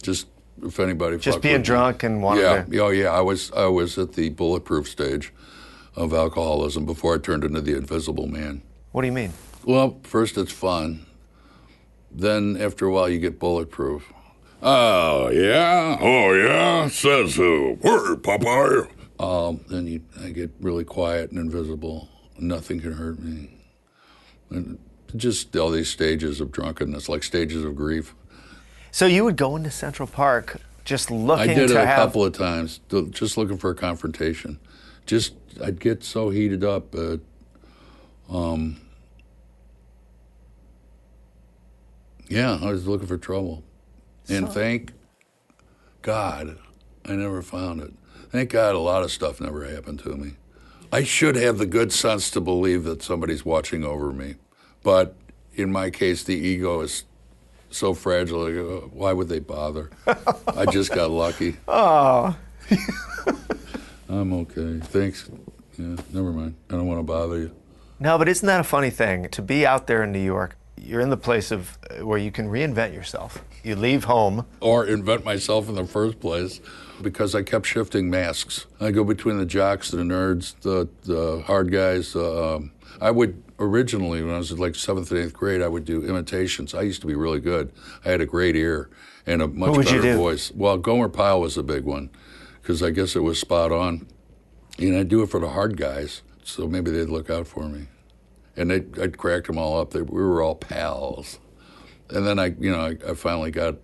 [0.03, 0.27] just
[0.63, 1.67] if anybody Just being with me.
[1.67, 2.79] drunk and wanting Yeah, to.
[2.81, 3.09] oh yeah.
[3.11, 5.33] I was I was at the bulletproof stage
[5.95, 8.63] of alcoholism before I turned into the Invisible Man.
[8.93, 9.33] What do you mean?
[9.65, 11.05] Well, first it's fun.
[12.11, 14.13] Then after a while you get bulletproof.
[14.63, 16.89] Oh yeah, oh yeah.
[16.89, 17.79] Says who?
[17.83, 18.89] Word, Popeye.
[19.21, 22.09] Um, then you, I get really quiet and invisible.
[22.39, 23.51] Nothing can hurt me.
[24.51, 24.79] And
[25.17, 28.15] just all these stages of drunkenness, like stages of grief.
[28.91, 31.97] So you would go into Central Park just looking I did it a have.
[31.97, 32.81] couple of times,
[33.11, 34.59] just looking for a confrontation.
[35.07, 36.95] Just I'd get so heated up.
[36.95, 37.19] Uh,
[38.31, 38.81] um,
[42.29, 43.65] yeah, I was looking for trouble,
[44.29, 44.93] and So- thank
[46.03, 46.59] God,
[47.05, 47.93] I never found it.
[48.31, 50.33] Thank God, a lot of stuff never happened to me.
[50.93, 54.37] I should have the good sense to believe that somebody's watching over me,
[54.83, 55.15] but
[55.55, 57.05] in my case, the ego is
[57.71, 58.51] so fragile.
[58.51, 59.91] Go, oh, Why would they bother?
[60.57, 61.57] I just got lucky.
[61.69, 62.37] Oh,
[64.09, 64.79] I'm okay.
[64.81, 65.29] Thanks.
[65.79, 66.55] Yeah, never mind.
[66.71, 67.51] I don't want to bother you.
[68.01, 69.29] no, but isn't that a funny thing?
[69.31, 72.49] To be out there in New York, you're in the place of where you can
[72.49, 73.45] reinvent yourself.
[73.63, 74.47] You leave home.
[74.61, 76.61] Or invent myself in the first place
[77.03, 78.67] because I kept shifting masks.
[78.81, 82.15] I go between the jocks, the nerds, the, the hard guys.
[82.15, 85.85] Uh, um, I would originally, when I was like seventh and eighth grade, I would
[85.85, 86.75] do imitations.
[86.75, 87.73] I used to be really good.
[88.05, 88.91] I had a great ear
[89.27, 90.51] and a much better voice.
[90.53, 92.11] Well, Gomer Pyle was a big one
[92.61, 94.07] because I guess it was spot on.
[94.79, 97.89] And I'd do it for the hard guys, so maybe they'd look out for me.
[98.57, 99.91] And they'd, I'd crack them all up.
[99.91, 101.39] They, we were all pals.
[102.11, 103.77] And then I, you know, I, I finally got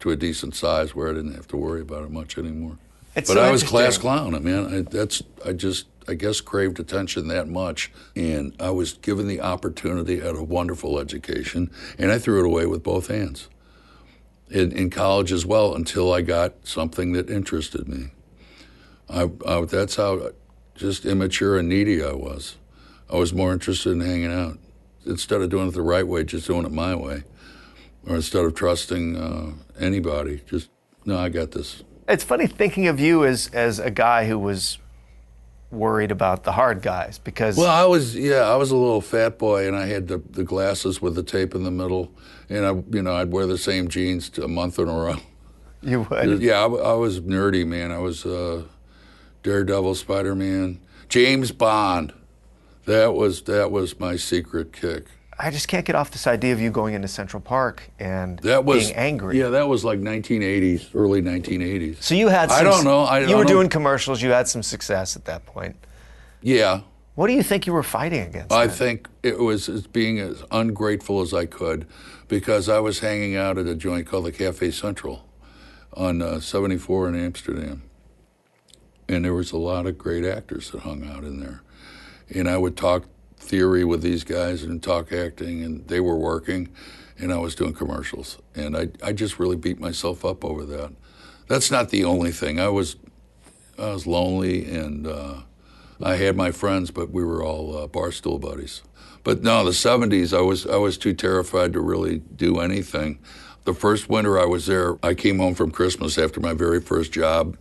[0.00, 2.78] to a decent size where I didn't have to worry about it much anymore.
[3.14, 4.34] It's but so I was class clown.
[4.34, 8.94] I mean, I, that's I just I guess craved attention that much, and I was
[8.94, 13.48] given the opportunity at a wonderful education, and I threw it away with both hands.
[14.48, 18.08] In, in college as well, until I got something that interested me.
[19.08, 20.32] I, I that's how
[20.74, 22.56] just immature and needy I was.
[23.08, 24.58] I was more interested in hanging out
[25.06, 27.22] instead of doing it the right way, just doing it my way,
[28.06, 30.42] or instead of trusting uh, anybody.
[30.46, 30.70] Just
[31.04, 31.82] no, I got this.
[32.08, 34.78] It's funny thinking of you as as a guy who was
[35.70, 39.38] worried about the hard guys because Well, I was yeah, I was a little fat
[39.38, 42.12] boy, and I had the, the glasses with the tape in the middle,
[42.48, 45.16] and I you know I'd wear the same jeans a month in a row.
[45.82, 46.42] you would.
[46.42, 47.92] Yeah, I, I was nerdy, man.
[47.92, 48.64] I was uh,
[49.42, 52.12] Daredevil, Spider Man, James Bond.
[52.86, 55.04] That was that was my secret kick.
[55.42, 58.64] I just can't get off this idea of you going into Central Park and That
[58.64, 59.38] was being angry.
[59.38, 62.02] Yeah, that was like 1980s, early 1980s.
[62.02, 62.50] So you had.
[62.50, 63.00] I don't know.
[63.00, 63.48] I you don't were know.
[63.50, 64.20] doing commercials.
[64.20, 65.76] You had some success at that point.
[66.42, 66.80] Yeah,
[67.14, 68.52] What do you think you were fighting against?
[68.52, 68.76] I then?
[68.76, 71.86] think it was as being as ungrateful as I could
[72.28, 75.26] because I was hanging out at a joint called the Cafe Central
[75.94, 77.82] on uh, 74 in Amsterdam.
[79.08, 81.62] And there was a lot of great actors that hung out in there.
[82.34, 83.04] And I would talk
[83.50, 86.68] theory with these guys and talk acting, and they were working,
[87.18, 88.38] and I was doing commercials.
[88.54, 90.92] And I, I just really beat myself up over that.
[91.48, 92.60] That's not the only thing.
[92.60, 92.96] I was,
[93.78, 95.06] I was lonely and.
[95.06, 95.40] Uh,
[96.02, 98.82] I had my friends, but we were all uh, barstool buddies.
[99.22, 103.18] But no, the '70s, I was I was too terrified to really do anything.
[103.64, 107.12] The first winter I was there, I came home from Christmas after my very first
[107.12, 107.58] job,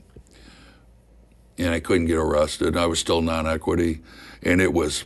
[1.57, 2.77] and I couldn't get arrested.
[2.77, 3.99] I was still non-equity,
[4.41, 5.03] and it was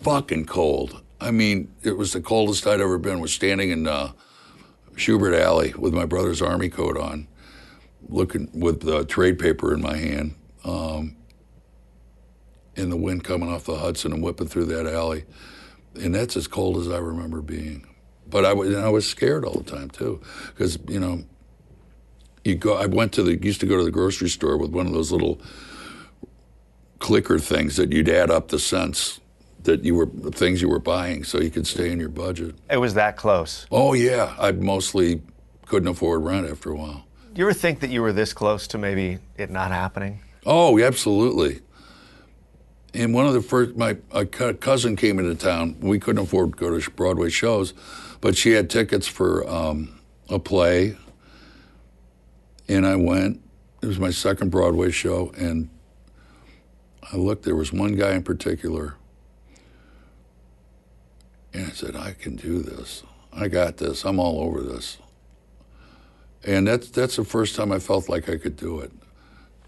[0.00, 1.02] fucking cold.
[1.20, 3.20] I mean, it was the coldest I'd ever been.
[3.20, 4.12] Was standing in uh,
[4.94, 7.26] Shubert Alley with my brother's army coat on,
[8.08, 10.34] looking with the trade paper in my hand.
[10.64, 11.16] Um,
[12.76, 15.24] and the wind coming off the Hudson and whipping through that alley.
[15.94, 17.86] And that's as cold as I remember being.
[18.28, 21.24] But I was, I was scared all the time too, because you know,
[22.44, 22.74] you go.
[22.74, 25.12] I went to the used to go to the grocery store with one of those
[25.12, 25.40] little
[26.98, 29.20] clicker things that you'd add up the cents
[29.66, 32.54] that you were the things you were buying, so you could stay in your budget.
[32.70, 33.66] it was that close.
[33.70, 35.22] Oh yeah, I mostly
[35.66, 37.04] couldn't afford rent after a while.
[37.34, 40.20] Do you ever think that you were this close to maybe it not happening?
[40.46, 41.60] Oh, absolutely.
[42.94, 45.76] And one of the first, my a cousin came into town.
[45.80, 47.74] We couldn't afford to go to Broadway shows,
[48.22, 50.00] but she had tickets for um,
[50.30, 50.96] a play,
[52.68, 53.42] and I went.
[53.82, 55.68] It was my second Broadway show, and
[57.12, 57.42] I looked.
[57.44, 58.94] There was one guy in particular,
[61.56, 63.02] and I said, "I can do this.
[63.32, 64.04] I got this.
[64.04, 64.98] I'm all over this."
[66.44, 68.92] And that's that's the first time I felt like I could do it.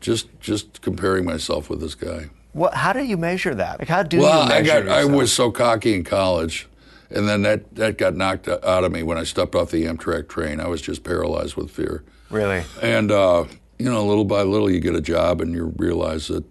[0.01, 2.31] Just just comparing myself with this guy.
[2.53, 3.79] What, how do you measure that?
[3.79, 6.69] Like, how do Well, you I measure got I was so cocky in college,
[7.11, 10.29] and then that that got knocked out of me when I stepped off the Amtrak
[10.29, 10.61] train.
[10.61, 12.05] I was just paralyzed with fear.
[12.31, 12.65] Really?
[12.83, 13.45] And uh,
[13.79, 16.45] you know, little by little, you get a job and you realize that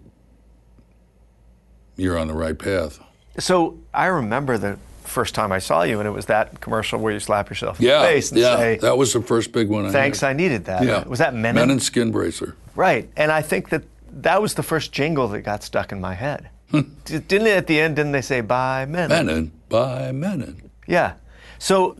[1.96, 3.00] you're on the right path.
[3.38, 7.12] So I remember the first time I saw you, and it was that commercial where
[7.12, 9.68] you slap yourself in Yeah, the face and yeah, say, that was the first big
[9.68, 9.86] one.
[9.86, 10.30] I "Thanks, had.
[10.30, 11.54] I needed that." Yeah, Was that Mennen?
[11.54, 12.54] Mennen Skin Bracer?
[12.76, 13.08] Right.
[13.16, 13.82] And I think that
[14.22, 16.48] that was the first jingle that got stuck in my head.
[16.72, 17.96] Didn't it at the end?
[17.96, 19.08] Didn't they say "Bye, Mennen"?
[19.10, 20.56] Mennen by Mennen.
[20.86, 21.14] Yeah.
[21.58, 21.96] So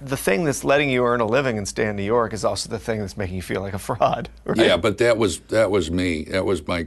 [0.00, 2.68] the thing that's letting you earn a living and stay in New York is also
[2.70, 4.28] the thing that's making you feel like a fraud.
[4.44, 4.58] Right?
[4.58, 6.24] Yeah, but that was that was me.
[6.24, 6.86] That was my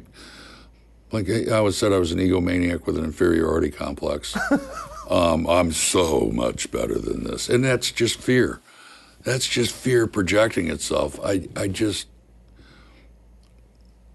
[1.12, 4.38] like I always said I was an egomaniac with an inferiority complex.
[5.12, 8.62] um, I'm so much better than this, and that's just fear.
[9.24, 11.20] That's just fear projecting itself.
[11.24, 12.08] I I just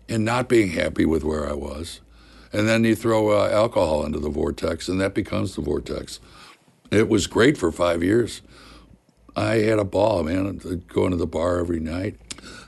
[0.09, 2.01] and not being happy with where I was,
[2.53, 6.19] and then you throw uh, alcohol into the vortex, and that becomes the vortex.
[6.91, 8.41] It was great for five years.
[9.37, 10.61] I had a ball, man.
[10.65, 12.17] I'd go into the bar every night.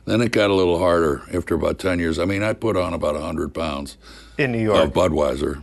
[0.04, 2.18] Then it got a little harder after about 10 years.
[2.18, 3.96] I mean, I put on about 100 pounds
[4.36, 4.92] In New York of.
[4.92, 5.62] Budweiser.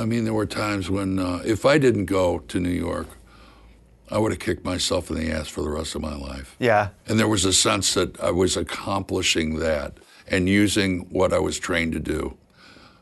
[0.00, 3.06] I mean, there were times when uh, if I didn't go to New York,
[4.10, 6.56] I would have kicked myself in the ass for the rest of my life.
[6.58, 6.88] yeah.
[7.06, 11.58] And there was a sense that I was accomplishing that and using what I was
[11.58, 12.36] trained to do.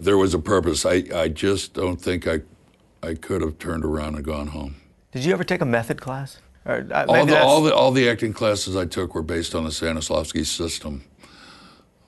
[0.00, 0.84] There was a purpose.
[0.84, 2.40] I, I just don't think I,
[3.02, 4.76] I could have turned around and gone home.
[5.12, 6.40] Did you ever take a method class?
[6.66, 9.64] Or, uh, All the, all, the, all the acting classes I took were based on
[9.64, 11.04] the Stanislavski system.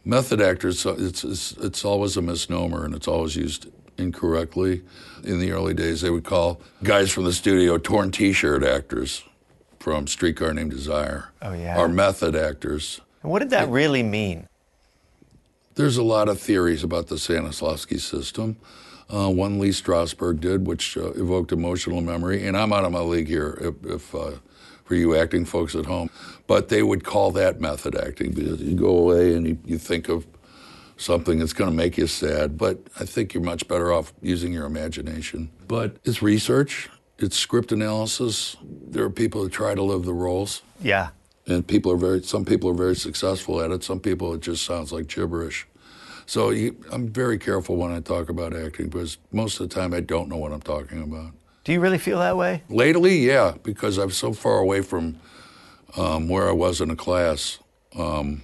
[0.04, 3.68] Method actors, it's, it's, it's always a misnomer and it's always used
[4.00, 4.82] incorrectly.
[5.22, 9.22] In the early days, they would call guys from the studio torn t shirt actors
[9.78, 11.28] from Streetcar Named Desire.
[11.42, 11.78] Oh, yeah.
[11.78, 13.00] Or method actors.
[13.22, 14.48] And what did that really mean?
[15.74, 18.56] There's a lot of theories about the Stanislavski system.
[19.08, 23.00] Uh, one Lee Strasberg did, which uh, evoked emotional memory, and I'm out of my
[23.00, 24.32] league here if, if uh,
[24.84, 26.10] for you acting folks at home.
[26.46, 30.08] But they would call that method acting because you go away and you, you think
[30.08, 30.26] of
[31.00, 32.58] something that's going to make you sad.
[32.58, 35.50] But I think you're much better off using your imagination.
[35.66, 38.56] But it's research, it's script analysis.
[38.62, 41.08] There are people who try to live the roles Yeah.
[41.46, 44.62] and people are very some people are very successful at it some people it just
[44.64, 45.66] sounds like gibberish
[46.26, 49.92] so you, i'm very careful when i talk about acting because most of the time
[49.94, 51.32] i don't know what i'm talking about
[51.64, 52.62] Do you really feel that way?
[52.68, 55.18] lately yeah because i'm so far away from
[55.96, 57.58] um, where i was in a class
[57.98, 58.42] um,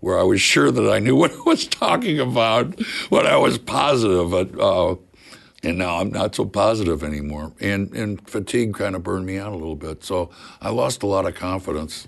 [0.00, 2.78] where i was sure that i knew what i was talking about
[3.10, 4.96] when i was positive uh,
[5.62, 9.52] and now i'm not so positive anymore and, and fatigue kind of burned me out
[9.52, 12.06] a little bit so i lost a lot of confidence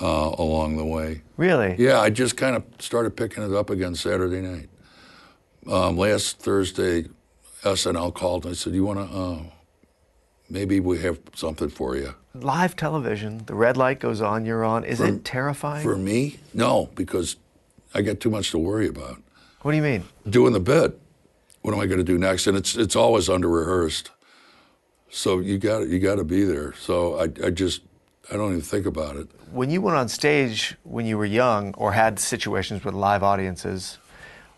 [0.00, 1.74] uh, along the way Really?
[1.78, 4.68] yeah, I just kind of started picking it up again Saturday night.
[5.68, 7.06] Um, last Thursday,
[7.64, 9.16] SNL called and I said, "You want to?
[9.16, 9.38] Uh,
[10.48, 14.82] maybe we have something for you." Live television, the red light goes on, you're on.
[14.84, 15.84] Is it terrifying?
[15.84, 17.36] For me, no, because
[17.94, 19.22] I got too much to worry about.
[19.62, 20.02] what do you mean?
[20.28, 20.98] Doing the bit,
[21.62, 22.48] what am I going to do next?
[22.48, 24.10] And it's it's always under rehearsed,
[25.10, 26.74] so you got you got to be there.
[26.74, 27.82] So I I just
[28.32, 29.28] I don't even think about it.
[29.52, 33.98] When you went on stage when you were young or had situations with live audiences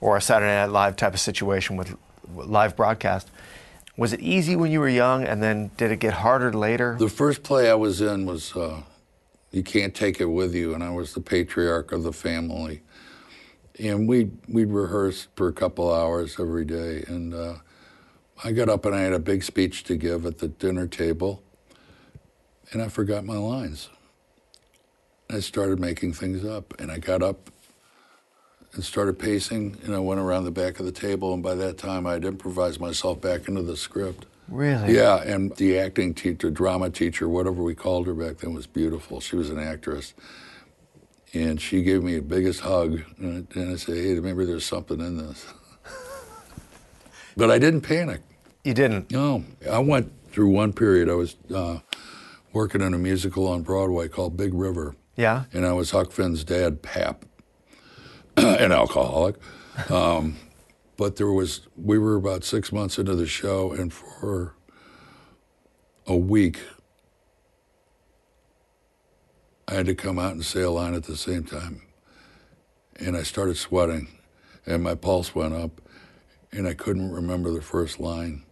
[0.01, 1.95] or a Saturday Night Live type of situation with
[2.35, 3.31] live broadcast,
[3.97, 6.97] was it easy when you were young and then did it get harder later?
[6.99, 8.83] The first play I was in was uh,
[9.51, 12.83] "You Can't Take It With You," and I was the patriarch of the family.
[13.79, 17.55] And we we rehearsed for a couple hours every day, and uh,
[18.43, 21.43] I got up and I had a big speech to give at the dinner table,
[22.73, 23.89] and I forgot my lines.
[25.29, 27.51] I started making things up, and I got up
[28.77, 31.79] and started pacing, and I went around the back of the table, and by that
[31.79, 34.27] time I'd improvised myself back into the script.
[34.49, 34.95] Really?
[34.95, 39.21] Yeah, and the acting teacher, drama teacher, whatever we called her back then, was beautiful.
[39.21, 40.15] She was an actress.
[41.35, 43.03] And she gave me the biggest hug.
[43.19, 45.45] And I, and I said, hey, maybe there's something in this.
[47.37, 48.23] but I didn't panic.
[48.63, 49.11] You didn't.
[49.11, 49.45] No.
[49.71, 51.11] I went through one period.
[51.11, 51.81] I was uh,
[52.53, 54.95] working in a musical on Broadway called Big River.
[55.17, 55.45] Yeah?
[55.53, 57.25] And I was Huck Finn's dad, Pap,
[58.61, 59.37] an alcoholic.
[59.91, 60.37] Um,
[60.97, 64.55] but there was we were about six months into the show, and for
[66.07, 66.61] a week,
[69.69, 71.83] I had to come out and say a line at the same time,
[72.97, 74.09] and I started sweating,
[74.67, 75.81] and my pulse went up,
[76.53, 78.45] and I couldn't remember the first line,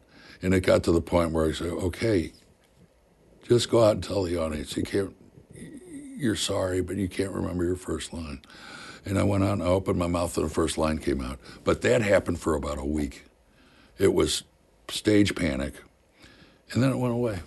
[0.42, 2.32] and it got to the point where I said, "Okay,
[3.46, 5.14] just go out and tell the audience you can't."
[6.16, 8.40] You're sorry, but you can't remember your first line.
[9.04, 11.38] And I went out and I opened my mouth and the first line came out.
[11.62, 13.24] But that happened for about a week.
[13.98, 14.44] It was
[14.88, 15.74] stage panic.
[16.72, 17.40] And then it went away.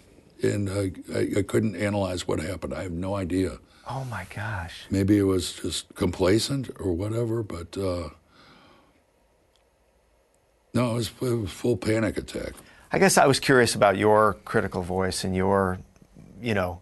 [0.44, 2.74] And I, I, I couldn't analyze what happened.
[2.74, 3.58] I have no idea.
[3.90, 4.86] Oh my gosh.
[4.92, 8.10] Maybe it was just complacent or whatever, but uh,
[10.74, 12.54] no, it was, it was full panic attack.
[12.92, 15.80] I guess I was curious about your critical voice and your,
[16.42, 16.82] you know,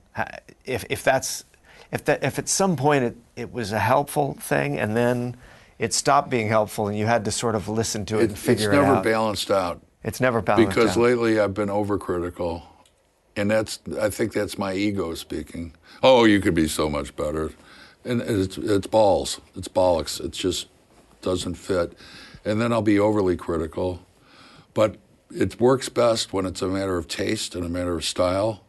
[0.66, 1.46] if, if that's,
[1.92, 5.36] if that, if at some point it, it was a helpful thing and then
[5.80, 8.40] it stopped being helpful and you had to sort of listen to it, It, and
[8.40, 8.82] figure it out.
[8.82, 9.82] It's never balanced out.
[10.04, 10.96] it's never balanced because out.
[10.96, 12.64] Because lately I've been overcritical,
[13.36, 15.74] and that's I think that's my ego speaking.
[16.02, 17.52] Oh, you could be so much better,
[18.04, 20.24] and it's it's balls, it's bollocks.
[20.24, 20.68] It just
[21.22, 21.94] doesn't fit,
[22.46, 24.00] and then I'll be overly critical,
[24.74, 24.96] but
[25.36, 28.62] it works best when it's a matter of taste and a matter of style,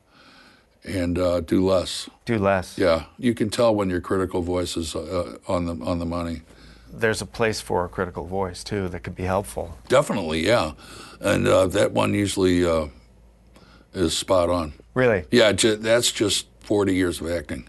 [0.86, 2.08] and uh, do less.
[2.24, 2.78] Do less.
[2.78, 6.42] Yeah, you can tell when your critical voice is uh, on the on the money.
[6.92, 9.76] There's a place for a critical voice too that could be helpful.
[9.88, 10.72] Definitely, yeah,
[11.20, 12.86] and uh, that one usually uh,
[13.92, 14.72] is spot on.
[14.94, 15.24] Really.
[15.30, 17.68] Yeah, ju- that's just 40 years of acting,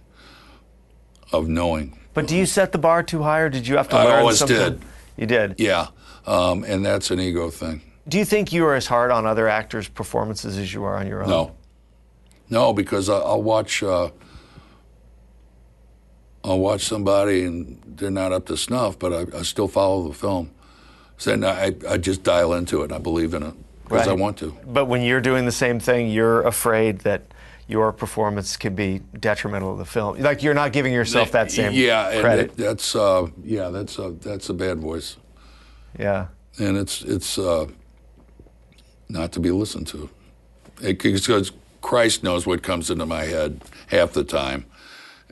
[1.34, 1.97] of knowing.
[2.13, 4.20] But do you set the bar too high or did you have to I learn
[4.20, 4.57] always something?
[4.57, 4.82] did.
[5.18, 5.55] You did.
[5.57, 5.88] Yeah,
[6.26, 7.82] um, and that's an ego thing.
[8.07, 11.07] Do you think you are as hard on other actors' performances as you are on
[11.07, 11.30] your own?
[11.30, 11.55] No,
[12.49, 13.83] no, because I, I'll watch.
[13.83, 14.09] Uh,
[16.43, 20.13] I'll watch somebody and they're not up to snuff, but I, I still follow the
[20.13, 20.51] film.
[21.17, 24.13] So then I, I just dial into it and I believe in it because I
[24.13, 24.55] want to.
[24.65, 27.23] But when you're doing the same thing, you're afraid that
[27.67, 30.19] your performance can be detrimental to the film.
[30.19, 32.55] Like you're not giving yourself that same yeah, credit.
[32.55, 35.17] that- that's uh, yeah, that's a, that's a bad voice.
[35.99, 36.27] yeah.
[36.59, 37.65] and it's it's uh,
[39.09, 40.09] not to be listened to.
[40.81, 41.51] It Because
[41.88, 44.65] Christ knows what comes into my head half the time.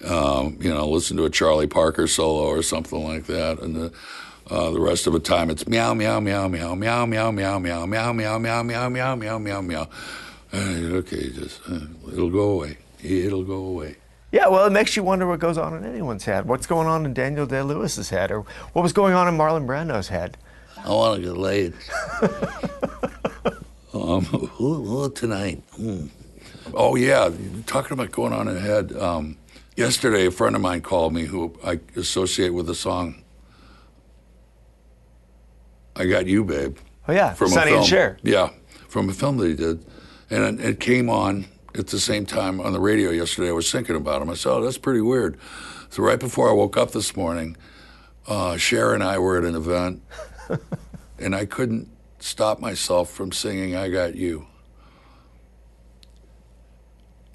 [0.06, 3.93] Um, you know, listen to a Charlie Parker solo or something like that, and the,
[4.49, 7.82] uh, the rest of the time it's meow meow meow meow meow meow meow meow
[7.84, 9.89] meow meow meow meow meow meow meow meow.
[10.53, 11.82] Uh, Okay, just uh,
[12.14, 12.78] it'll go away.
[13.03, 13.97] It'll go away.
[14.32, 16.45] Yeah, well, it makes you wonder what goes on in anyone's head.
[16.45, 19.68] What's going on in Daniel Day Lewis's head, or what was going on in Marlon
[19.68, 20.38] Brando's head?
[20.78, 21.74] I want to get laid.
[23.93, 25.62] um, tonight?
[25.76, 26.08] Hmm.
[26.74, 27.30] Oh yeah,
[27.66, 28.93] talking about going on ahead.
[28.93, 29.38] Um,
[29.76, 33.24] yesterday, a friend of mine called me who I associate with the song
[35.95, 37.80] "I Got You, Babe" Oh yeah, from Sonny a film.
[37.82, 38.18] and Cher.
[38.24, 38.49] Yeah,
[38.88, 39.86] from a film that he did,
[40.30, 41.45] and it, it came on
[41.76, 43.49] at the same time on the radio yesterday.
[43.49, 44.30] I was thinking about him.
[44.30, 45.38] I said, "Oh, that's pretty weird."
[45.89, 47.55] So right before I woke up this morning,
[48.28, 50.01] uh, Cher and I were at an event,
[51.20, 51.89] and I couldn't
[52.20, 54.47] stop myself from singing "I Got You."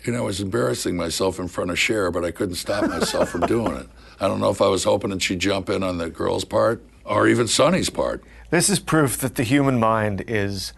[0.06, 3.42] And I was embarrassing myself in front of Cher, but I couldn't stop myself from
[3.42, 3.86] doing it.
[4.18, 6.82] I don't know if I was hoping that she'd jump in on the girl's part
[7.04, 8.22] or even Sonny's part.
[8.50, 10.72] This is proof that the human mind is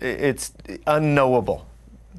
[0.00, 0.52] it's
[0.86, 1.66] unknowable.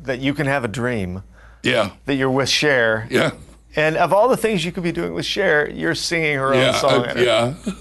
[0.04, 1.24] That you can have a dream
[1.64, 3.32] Yeah, that you're with Cher, yeah,
[3.76, 6.74] and of all the things you could be doing with Cher, you're singing her own
[6.76, 7.04] song.
[7.06, 7.22] her.
[7.22, 7.54] yeah.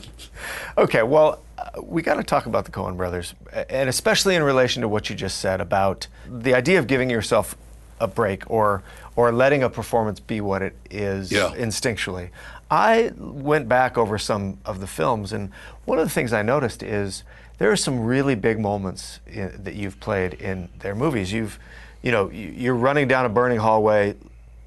[0.76, 3.34] Okay, well, uh, we got to talk about the Coen brothers,
[3.68, 7.56] and especially in relation to what you just said about the idea of giving yourself
[8.00, 8.82] a break or
[9.16, 11.50] or letting a performance be what it is Yeah.
[11.56, 12.30] instinctually.
[12.70, 15.50] I went back over some of the films, and
[15.86, 17.24] one of the things I noticed is
[17.58, 21.32] there are some really big moments in, that you've played in their movies.
[21.32, 21.58] You've,
[22.02, 24.14] you know, you- you're running down a burning hallway,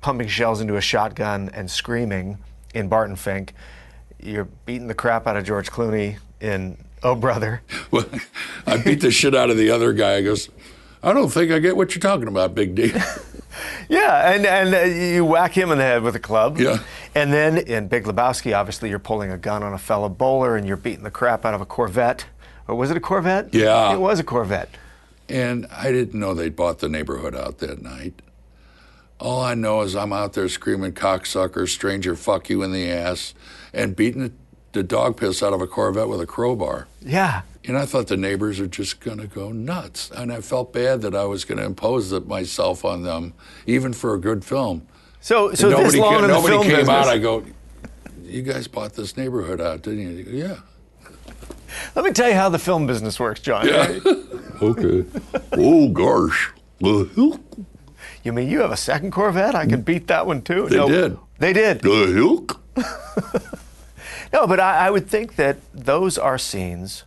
[0.02, 2.38] pumping shells into a shotgun and screaming
[2.74, 3.54] in Barton Fink.
[4.22, 7.62] You're beating the crap out of George Clooney in Oh Brother.
[7.92, 8.06] Well,
[8.68, 10.18] I beat the shit out of the other guy.
[10.18, 10.50] He goes,
[11.04, 12.93] I don't think I get what you're talking about, Big D.
[13.89, 16.58] Yeah, and and uh, you whack him in the head with a club.
[16.58, 16.78] Yeah.
[17.14, 20.66] And then in Big Lebowski, obviously you're pulling a gun on a fellow bowler and
[20.66, 22.26] you're beating the crap out of a Corvette.
[22.68, 23.54] Or was it a Corvette?
[23.54, 23.93] Yeah.
[23.93, 24.70] It was a Corvette.
[25.28, 28.22] And I didn't know they'd bought the neighborhood out that night.
[29.20, 33.34] All I know is I'm out there screaming cocksucker, stranger, fuck you in the ass,
[33.74, 34.32] and beating the,
[34.72, 36.88] the dog piss out of a Corvette with a crowbar.
[37.02, 37.41] Yeah.
[37.68, 40.09] And I thought the neighbors are just going to go nuts.
[40.12, 43.34] And I felt bad that I was going to impose it myself on them,
[43.68, 44.88] even for a good film.
[45.20, 47.07] So so nobody this long came, in the nobody film came business, out.
[47.07, 47.45] I go,
[48.24, 50.24] you guys bought this neighborhood out, didn't you?
[50.24, 50.55] Go, yeah.
[51.95, 53.68] Let me tell you how the film business works, John.
[53.68, 53.99] Yeah.
[54.62, 55.05] okay.
[55.53, 56.51] Oh gosh.
[56.80, 59.53] You mean you have a second Corvette?
[59.53, 60.68] I can beat that one too.
[60.68, 61.18] They did.
[61.38, 61.82] They did.
[61.82, 62.59] The Hilk.
[64.34, 67.03] No, but I, I would think that those are scenes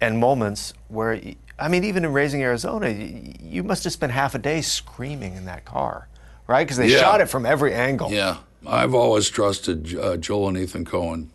[0.00, 1.20] and moments where,
[1.58, 5.44] I mean, even in Raising Arizona, you must have spent half a day screaming in
[5.46, 6.08] that car,
[6.46, 6.64] right?
[6.64, 6.98] Because they Yeah.
[6.98, 8.10] shot it from every angle.
[8.10, 8.38] Yeah.
[8.66, 11.28] I've always trusted uh, Joel and Ethan Coen.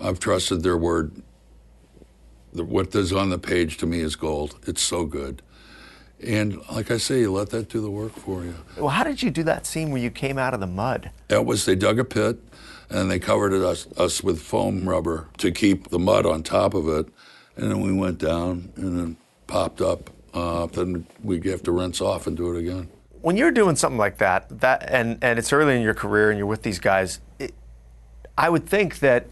[0.00, 1.22] I've trusted their word.
[2.52, 4.58] The, what is on the page to me is gold.
[4.66, 5.42] It's so good.
[6.24, 8.54] And like I say, you let that do the work for you.
[8.76, 11.10] Well, how did you do that scene where you came out of the mud?
[11.28, 12.38] That was they dug a pit
[12.90, 16.74] and they covered it, us, us with foam rubber to keep the mud on top
[16.74, 17.06] of it.
[17.58, 19.16] And then we went down and then
[19.48, 20.10] popped up.
[20.32, 22.88] Uh, then we have to rinse off and do it again.
[23.20, 26.38] When you're doing something like that, that and, and it's early in your career and
[26.38, 27.52] you're with these guys, it,
[28.36, 29.26] I would think that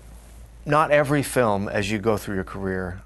[0.64, 3.02] not every film, as you go through your career,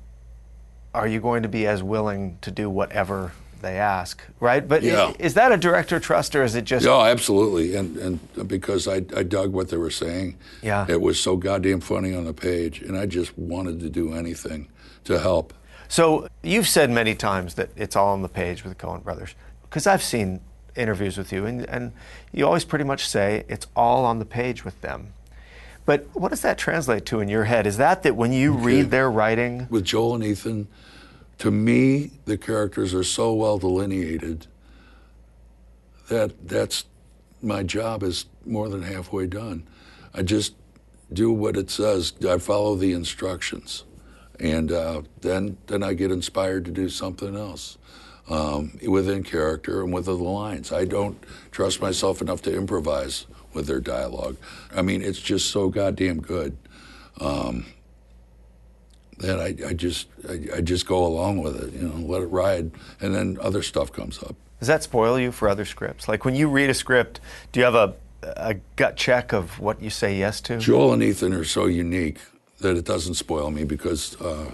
[0.95, 4.67] are you going to be as willing to do whatever they ask, right?
[4.67, 5.13] But Yeah.
[5.19, 7.75] is that a director trust or is it just Yeah, absolutely.
[7.77, 10.39] And and because I, I dug what they were saying.
[10.63, 10.87] Yeah.
[10.89, 14.69] It was so goddamn funny on the page, and I just wanted to do anything
[15.11, 15.53] to help.
[15.89, 19.35] So you've said many times that it's all on the page with the Coen brothers,
[19.63, 20.41] because I've seen
[20.77, 21.93] interviews with you, and, and
[22.33, 25.13] you always pretty much say it's all on the page with them.
[25.85, 27.67] But what does that translate to in your head?
[27.67, 30.69] Is that that when you read their writing, With Joel and Ethan,
[31.39, 34.47] to me, the characters are so well delineated
[36.09, 36.85] that that's
[37.43, 39.67] my job is more than halfway done.
[40.15, 40.55] I just
[41.13, 42.13] do what it says.
[42.29, 43.85] I follow the instructions,
[44.41, 47.79] and uh, then then I get inspired to do something else
[48.29, 50.73] um, within character and within the lines.
[50.73, 54.37] I don't trust myself enough to improvise with their dialogue.
[54.75, 56.57] I mean, it's just so goddamn good
[57.21, 57.67] um,
[59.19, 61.75] that I, I just I, I just go along with it.
[61.75, 62.71] You know, let it ride,
[63.01, 64.35] and then other stuff comes up.
[64.59, 66.09] does that spoil you for other scripts?
[66.09, 67.21] Like when you read a script,
[67.53, 70.59] do you have a, a gut check of what you say yes to?
[70.59, 72.19] Joel and Ethan are so unique
[72.61, 74.51] that it doesn't spoil me because uh,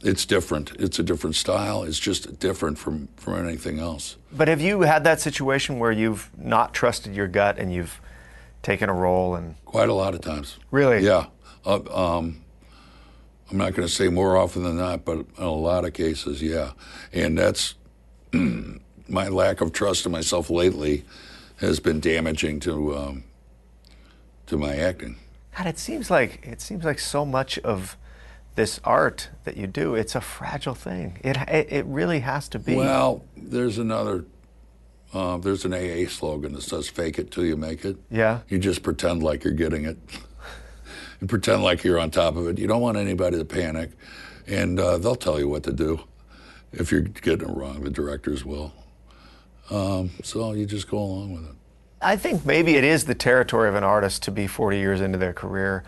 [0.00, 0.72] it's different.
[0.78, 1.82] It's a different style.
[1.82, 4.16] It's just different from from anything else.
[4.32, 8.00] But have you had that situation where you've not trusted your gut and you've
[8.64, 10.58] taken a role and Quite a lot of times.
[10.70, 11.04] Really?
[11.04, 11.26] Yeah.
[11.64, 12.40] Uh, um,
[13.50, 16.42] I'm not going to say more often than that, but in a lot of cases,
[16.42, 16.72] yeah.
[17.12, 17.74] And that's
[18.32, 21.04] my lack of trust in myself lately
[21.56, 23.24] has been damaging to um,
[24.46, 25.16] to my acting.
[25.56, 27.96] God, it seems like it seems like so much of
[28.54, 31.18] this art that you do, it's a fragile thing.
[31.22, 32.74] It it, it really has to be.
[32.74, 34.24] Well, there's another.
[35.12, 38.40] Uh, there's an AA slogan that says "Fake it till you make it." Yeah.
[38.48, 39.96] You just pretend like you're getting it.
[41.20, 42.58] you pretend like you're on top of it.
[42.58, 43.90] You don't want anybody to panic,
[44.46, 46.00] and uh, they'll tell you what to do.
[46.72, 48.72] If you're getting it wrong, the directors will.
[49.70, 51.54] Um, so you just go along with it.
[52.04, 55.18] I think maybe it is the territory of an artist to be 40 years into
[55.18, 55.82] their career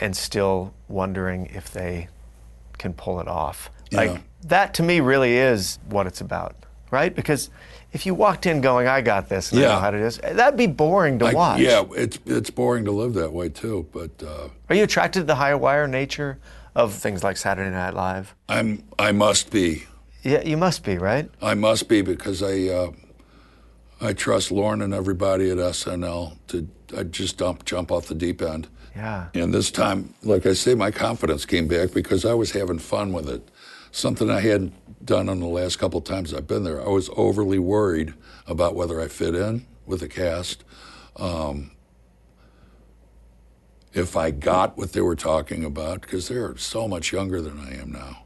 [0.00, 2.08] and still wondering if they
[2.78, 3.70] can pull it off.
[3.92, 6.56] Like that to me really is what it's about,
[6.90, 7.14] right?
[7.14, 7.50] Because
[7.92, 9.68] if you walked in going, "I got this," and I Yeah.
[9.74, 11.60] know how to do this, that'd be boring to watch.
[11.60, 13.86] yeah, it's it's boring to live that way too.
[13.92, 16.38] But uh, Are you attracted to the high wire nature
[16.74, 18.34] of things like Saturday Night Live?
[18.48, 19.84] I'm I must be
[20.22, 21.28] Yeah, you must be, right?
[21.42, 22.92] I must be because I uh,
[24.02, 28.42] I trust Lorne and everybody at SNL to I just dump jump off the deep
[28.42, 28.68] end.
[28.94, 29.28] Yeah.
[29.34, 33.12] And this time, like I say, my confidence came back because I was having fun
[33.12, 33.48] with it.
[33.90, 34.74] Something I hadn't
[35.04, 36.80] done on the last couple times I've been there.
[36.82, 38.12] I was overly worried
[38.46, 40.64] about whether I fit in with the cast.
[41.16, 41.70] Um,
[43.94, 47.80] if I got what they were talking about, because they're so much younger than I
[47.80, 48.24] am now.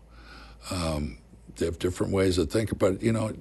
[0.70, 1.18] Um,
[1.56, 3.32] they have different ways of thinking, but you know,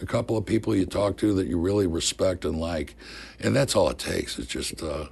[0.00, 2.96] a couple of people you talk to that you really respect and like,
[3.40, 4.38] and that's all it takes.
[4.38, 5.06] It's just uh,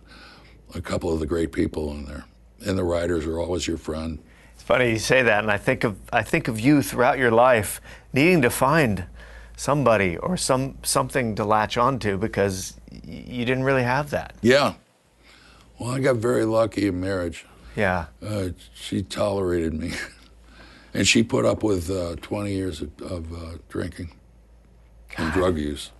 [0.74, 2.24] a couple of the great people in there,
[2.64, 4.18] and the writers are always your friend.
[4.54, 7.30] It's funny you say that, and I think of I think of you throughout your
[7.30, 7.80] life
[8.12, 9.06] needing to find
[9.56, 14.34] somebody or some something to latch onto because y- you didn't really have that.
[14.40, 14.74] Yeah.
[15.78, 17.44] Well, I got very lucky in marriage.
[17.76, 18.06] Yeah.
[18.24, 19.92] Uh, she tolerated me,
[20.94, 23.56] and she put up with uh, 20 years of, of uh,
[25.12, 25.90] drinking and drug use,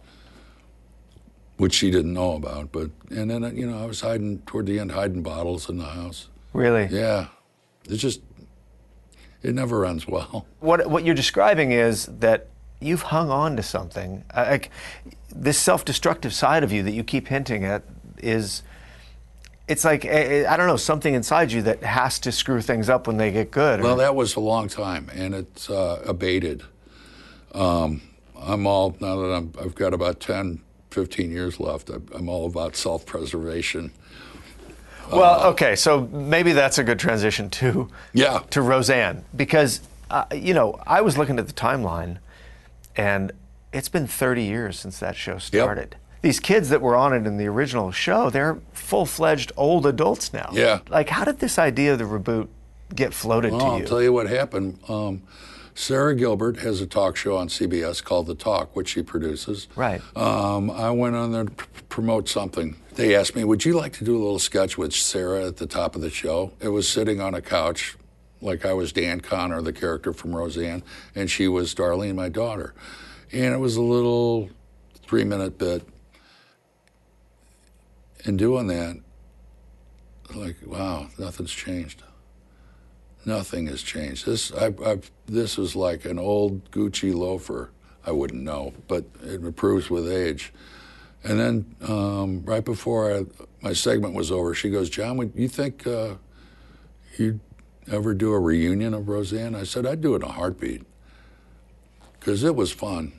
[1.56, 2.72] which she didn't know about.
[2.72, 5.84] But and then you know I was hiding toward the end, hiding bottles in the
[5.84, 6.28] house.
[6.52, 6.86] Really.
[6.90, 7.28] Yeah,
[7.84, 8.20] it's just
[9.42, 10.46] it never ends well.
[10.60, 12.48] What what you're describing is that
[12.80, 14.24] you've hung on to something.
[14.34, 14.70] Like
[15.34, 17.84] this self-destructive side of you that you keep hinting at
[18.18, 18.62] is
[19.68, 20.08] it's like eh,
[20.44, 23.30] eh, I don't know something inside you that has to screw things up when they
[23.30, 23.80] get good.
[23.80, 26.62] Well, that was a long time, and it's uh, abated.
[27.54, 28.02] Um,
[28.44, 31.90] I'm all now that I'm, I've got about 10, 15 years left.
[31.90, 33.92] I'm all about self-preservation.
[35.12, 39.80] well, okay, so maybe that's a good transition to Yeah, to Roseanne because
[40.10, 42.18] uh, you know I was looking at the timeline,
[42.96, 43.32] and
[43.72, 45.96] it's been 30 years since that show started.
[46.20, 50.50] These kids that were on it in the original show, they're full-fledged old adults now.
[50.52, 50.78] Yeah.
[50.88, 52.46] Like, how did this idea of the reboot
[52.94, 53.82] get floated Well, to you?
[53.82, 54.78] I'll tell you what happened.
[54.88, 55.22] Um,
[55.74, 59.68] Sara Gilbert has a talk show on CBS called The Talk, which she produces.
[59.74, 60.02] Right.
[60.16, 62.76] Um, I went on there to pr- promote something.
[62.94, 65.66] They asked me, "Would you like to do a little sketch with Sarah at the
[65.66, 67.96] top of the show?" It was sitting on a couch,
[68.42, 70.82] like I was Dan Connor, the character from Roseanne,
[71.14, 72.74] and she was Darlene, my daughter,
[73.32, 74.50] and it was a little
[75.06, 75.82] three-minute bit.
[78.24, 79.00] In doing that,
[80.34, 82.02] like, wow, nothing's changed.
[83.24, 84.26] Nothing has changed.
[84.26, 87.70] This I, I've, this is like an old Gucci loafer.
[88.04, 90.52] I wouldn't know, but it improves with age.
[91.22, 93.24] And then um, right before I,
[93.60, 96.14] my segment was over, she goes, "John, would you think uh,
[97.16, 97.38] you'd
[97.90, 100.82] ever do a reunion of Roseanne?" I said, "I'd do it in a heartbeat
[102.18, 103.12] because it was fun."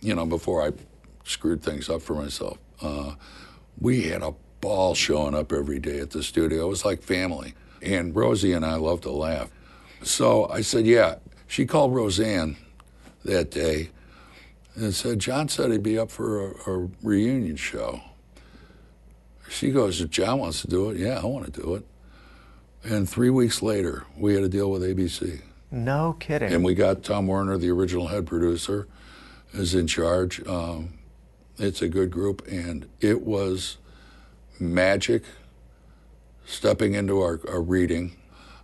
[0.00, 0.72] You know, before I
[1.24, 3.14] screwed things up for myself, uh,
[3.80, 6.66] we had a ball showing up every day at the studio.
[6.66, 7.54] It was like family.
[7.82, 9.50] And Rosie and I love to laugh.
[10.02, 11.16] So I said, yeah.
[11.46, 12.56] She called Roseanne
[13.24, 13.90] that day
[14.74, 18.00] and said, John said he'd be up for a, a reunion show.
[19.48, 21.84] She goes, if John wants to do it, yeah, I want to do it.
[22.84, 25.40] And three weeks later, we had a deal with ABC.
[25.72, 26.52] no kidding.
[26.52, 28.86] And we got Tom Werner, the original head producer,
[29.52, 30.46] is in charge.
[30.46, 30.94] Um,
[31.58, 33.76] it's a good group, and it was
[34.58, 35.24] magic
[36.50, 38.16] stepping into our, our reading.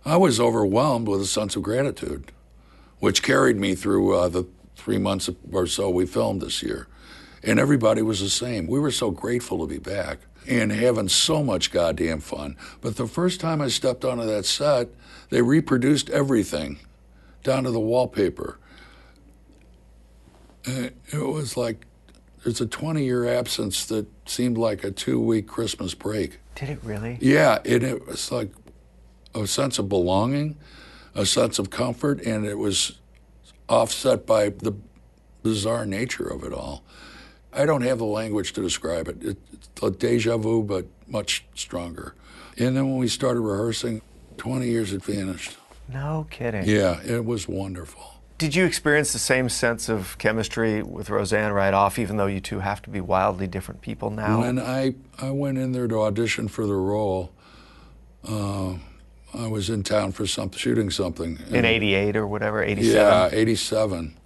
[0.05, 2.31] I was overwhelmed with a sense of gratitude,
[2.99, 6.87] which carried me through uh, the three months or so we filmed this year.
[7.43, 8.67] And everybody was the same.
[8.67, 12.55] We were so grateful to be back and having so much goddamn fun.
[12.81, 14.89] But the first time I stepped onto that set,
[15.29, 16.79] they reproduced everything
[17.43, 18.57] down to the wallpaper.
[20.65, 21.85] And it was like
[22.47, 26.39] there's a 20 year absence that seemed like a two week Christmas break.
[26.55, 27.17] Did it really?
[27.19, 28.53] Yeah, and it was like
[29.35, 30.55] a sense of belonging,
[31.13, 32.99] a sense of comfort, and it was
[33.67, 34.73] offset by the
[35.43, 36.85] bizarre nature of it all.
[37.51, 39.21] I don't have the language to describe it.
[39.21, 42.15] it it's a deja vu, but much stronger.
[42.57, 44.01] And then when we started rehearsing,
[44.37, 45.57] 20 years had vanished.
[45.89, 46.63] No kidding.
[46.63, 48.16] Yeah, it was wonderful.
[48.37, 52.39] Did you experience the same sense of chemistry with Roseanne right off, even though you
[52.39, 54.41] two have to be wildly different people now?
[54.41, 57.31] When I, I went in there to audition for the role,
[58.27, 58.75] uh,
[59.33, 61.39] I was in town for some, shooting something.
[61.49, 62.95] in 88 or whatever, 87?
[62.95, 64.17] Yeah, 87.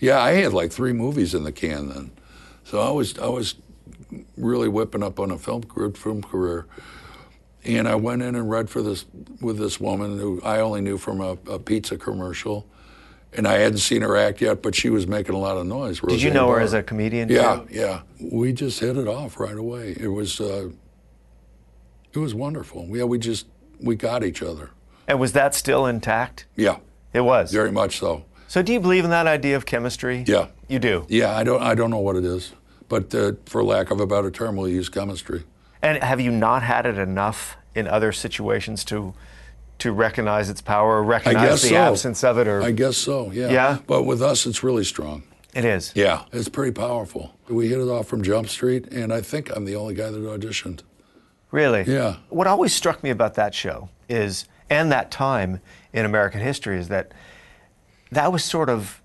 [0.00, 2.10] Yeah, I had like three movies in the can then.
[2.64, 3.54] So I was I was
[4.36, 6.66] really whipping up on a film good film career.
[7.64, 9.04] And I went in and read for this
[9.40, 12.66] with this woman who I only knew from a, a pizza commercial.
[13.32, 16.00] And I hadn't seen her act yet, but she was making a lot of noise.
[16.00, 17.28] Did you know her as a comedian?
[17.28, 17.66] Yeah, too?
[17.70, 18.00] yeah.
[18.20, 19.96] We just hit it off right away.
[19.98, 20.70] It was uh,
[22.12, 22.86] it was wonderful.
[22.90, 23.46] Yeah, we just
[23.80, 24.70] we got each other.
[25.06, 26.46] And was that still intact?
[26.56, 26.78] Yeah,
[27.12, 27.52] It was.
[27.52, 28.24] very much so.
[28.48, 30.24] So do you believe in that idea of chemistry?
[30.26, 30.48] Yeah.
[30.68, 31.06] You do.
[31.08, 32.52] Yeah, I don't I don't know what it is,
[32.88, 35.44] but uh, for lack of a better term, we'll use chemistry.
[35.82, 39.14] And have you not had it enough in other situations to
[39.80, 41.76] to recognize its power recognize the so.
[41.76, 43.30] absence of it or I guess so.
[43.32, 43.50] Yeah.
[43.50, 43.78] Yeah?
[43.86, 45.22] But with us, it's really strong.
[45.54, 45.92] it is?
[45.94, 47.34] Yeah, it's pretty powerful.
[47.48, 50.22] We hit it off from Jump Street, and I think I'm the only guy that
[50.22, 50.82] auditioned.
[51.50, 51.82] Really?
[51.82, 52.16] Yeah.
[52.28, 55.60] What always struck me about that show is, and that time
[55.92, 57.12] in American history, is that
[58.12, 58.99] that was sort of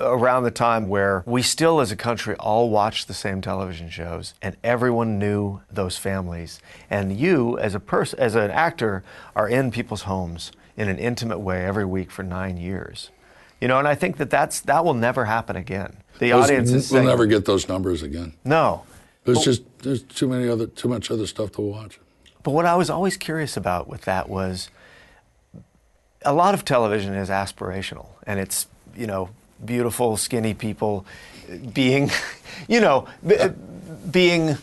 [0.00, 4.34] around the time where we still, as a country, all watched the same television shows,
[4.40, 6.60] and everyone knew those families.
[6.90, 9.02] And you, as a person, as an actor,
[9.34, 13.10] are in people's homes in an intimate way every week for nine years.
[13.60, 15.96] You know, and I think that that's that will never happen again.
[16.20, 18.34] The Those- audience is we'll saying, never get those numbers again.
[18.44, 18.84] no.
[19.24, 21.98] There's just there's too many other too much other stuff to watch.
[22.42, 24.70] But what I was always curious about with that was
[26.24, 29.28] a lot of television is aspirational and it's, you know,
[29.64, 31.04] beautiful, skinny people
[31.72, 32.10] being,
[32.68, 33.36] you know, b-
[34.10, 34.56] being,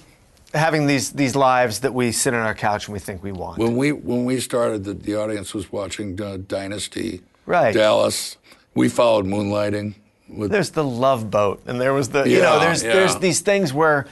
[0.53, 3.57] having these, these lives that we sit on our couch and we think we want.
[3.57, 7.73] When we when we started, the, the audience was watching uh, Dynasty, Right.
[7.73, 8.37] Dallas.
[8.73, 9.95] We followed Moonlighting.
[10.27, 13.41] With, there's the love boat and there was the, you know, Yeah, there's, there's these
[13.41, 14.07] things where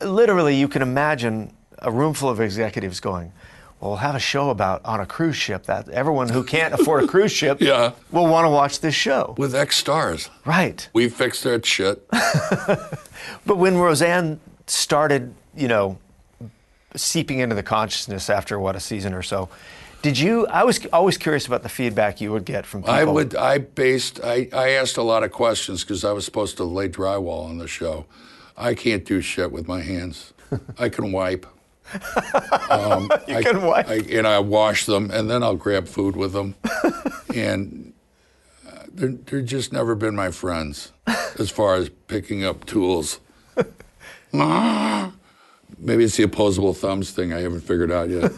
[0.00, 3.32] literally you can imagine a room full of executives going,
[3.80, 7.04] well, we'll have a show about on a cruise ship that everyone who can't afford
[7.04, 7.92] a cruise ship Yeah.
[8.10, 9.34] will want to watch this show.
[9.38, 10.30] with X stars.
[10.44, 10.88] Right.
[10.92, 12.06] We fixed that shit.
[13.44, 15.98] But when Roseanne started, you know,
[16.94, 19.48] seeping into the consciousness after what a season or so,
[20.02, 20.46] did you?
[20.46, 22.94] I was always curious about the feedback you would get from people.
[22.94, 23.34] I would.
[23.34, 24.20] I based.
[24.22, 27.58] I, I asked a lot of questions because I was supposed to lay drywall on
[27.58, 28.06] the show.
[28.56, 30.32] I can't do shit with my hands.
[30.78, 31.46] I can wipe.
[32.70, 33.88] Um, You I, can wipe.
[33.88, 36.54] I, and I wash them, and then I'll grab food with them.
[37.34, 37.92] and
[38.66, 40.92] uh, they're, they're just never been my friends
[41.38, 43.20] as far as picking up tools.
[44.32, 48.32] Maybe it's the opposable thumbs thing I haven't figured out yet.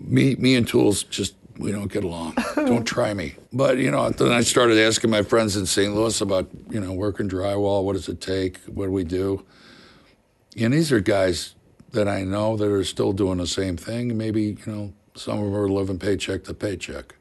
[0.00, 2.36] me, me and tools just we don't get along.
[2.56, 3.34] don't try me.
[3.52, 5.94] But you know, then I started asking my friends in St.
[5.94, 7.84] Louis about you know working drywall.
[7.84, 8.58] What does it take?
[8.66, 9.44] What do we do?
[10.56, 11.54] And these are guys
[11.94, 14.16] that I know that are still doing the same thing.
[14.16, 17.14] Maybe you know some of them are living paycheck to paycheck.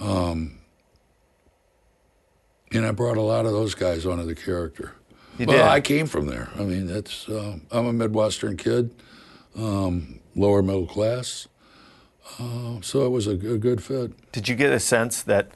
[0.00, 0.58] Um,
[2.72, 4.92] and I brought a lot of those guys onto the character.
[5.38, 5.66] You well, did.
[5.66, 6.48] I came from there.
[6.56, 8.94] I mean, that's uh, I'm a Midwestern kid,
[9.56, 11.48] um, lower middle class,
[12.38, 14.32] uh, so it was a good fit.
[14.32, 15.50] Did you get a sense that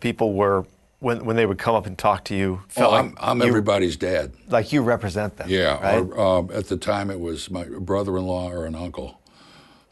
[0.00, 0.66] people were
[1.02, 3.40] when when they would come up and talk to you, felt Oh, like I'm, I'm
[3.42, 4.32] you, everybody's dad.
[4.48, 5.48] like you represent them?
[5.50, 5.80] Yeah.
[5.82, 5.98] Right?
[5.98, 9.20] Or, um, at the time, it was my brother-in-law or an uncle.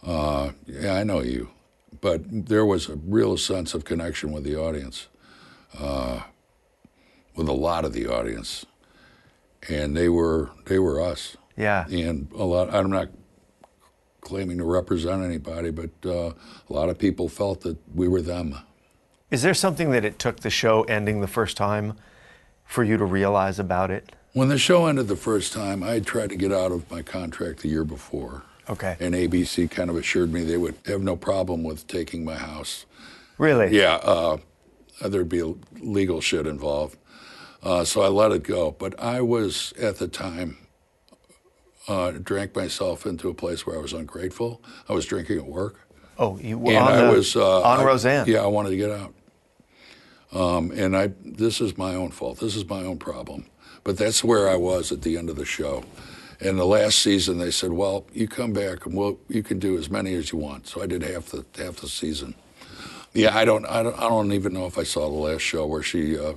[0.07, 1.51] Uh, yeah, I know you,
[2.01, 5.09] but there was a real sense of connection with the audience,
[5.79, 6.23] uh,
[7.37, 8.65] with a lot of the audience,
[9.69, 11.37] and they were they were us.
[11.57, 11.87] yeah.
[11.89, 12.73] and a lot.
[12.75, 13.09] I'm not
[14.23, 16.33] claiming to represent anybody, but uh,
[16.69, 18.55] a lot of people felt that we were them.
[19.31, 21.95] Is there something that it took the show ending the first time
[22.65, 24.13] for you to realize about it?
[24.33, 27.61] When the show ended the first time, I tried to get out of my contract
[27.61, 28.97] the year before, Okay.
[29.01, 32.87] and ABC kind of assured me they would have no problem with taking my house.
[33.39, 33.77] Really?
[33.77, 34.39] Yeah, uh,
[35.01, 35.43] there'd be
[35.81, 36.97] legal shit involved.
[37.63, 38.71] Uh, so I let it go.
[38.73, 40.57] But I was, at the time,
[41.89, 44.63] uh, drank myself into a place where I was ungrateful.
[44.89, 45.77] I was drinking at work.
[46.19, 48.27] Oh, you were and on, I the- was uh, on I- Roseanne.
[48.29, 49.13] Yeah, I wanted to get out.
[50.33, 52.39] Um, and I, this is my own fault.
[52.41, 53.47] This is my own problem.
[53.83, 55.85] But that's where I was at the end of the show.
[56.41, 59.77] And the last season, they said, "Well, you come back and we'll, you can do
[59.77, 62.35] as many as you want." So I did half the half the season.
[63.13, 65.67] Yeah, I don't, I don't, I don't even know if I saw the last show
[65.67, 66.35] where she, uh,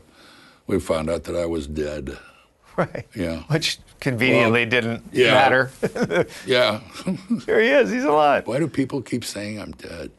[0.65, 2.17] we found out that I was dead.
[2.75, 3.05] Right.
[3.13, 3.43] Yeah.
[3.49, 5.33] Which conveniently didn't yeah.
[5.33, 5.71] matter.
[6.47, 6.79] Yeah.
[7.45, 7.91] Here he is.
[7.91, 8.47] He's alive.
[8.47, 10.09] Why do people keep saying I'm dead?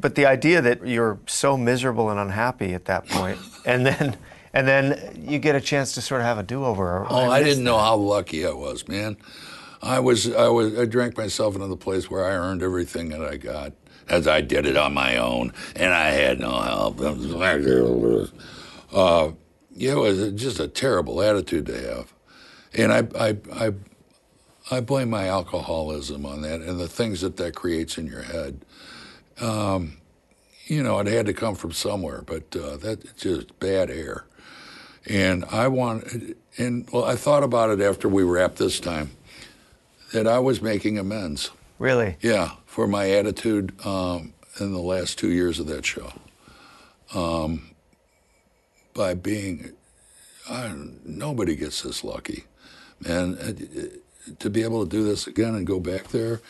[0.00, 4.16] But the idea that you're so miserable and unhappy at that point, and then
[4.52, 7.06] and then you get a chance to sort of have a do-over.
[7.08, 9.16] Oh, I missed didn't know how lucky I was, man.
[9.82, 13.22] I was, I was, I drank myself into the place where I earned everything that
[13.22, 13.72] I got,
[14.08, 17.00] as I did it on my own, and I had no help.
[18.92, 19.32] Uh,
[19.72, 22.12] yeah, it was just a terrible attitude to have,
[22.74, 23.72] and I, I, I,
[24.70, 28.64] I blame my alcoholism on that and the things that that creates in your head.
[29.40, 29.96] Um,
[30.66, 34.24] you know, it had to come from somewhere, but uh, that's just bad air.
[35.06, 36.04] And I want,
[36.58, 39.10] and well, I thought about it after we wrapped this time
[40.12, 41.50] that I was making amends.
[41.78, 42.16] Really?
[42.20, 46.12] Yeah, for my attitude um, in the last two years of that show.
[47.14, 47.74] Um,
[48.94, 49.72] by being,
[50.48, 50.72] I,
[51.04, 52.44] nobody gets this lucky,
[53.04, 56.40] and uh, to be able to do this again and go back there,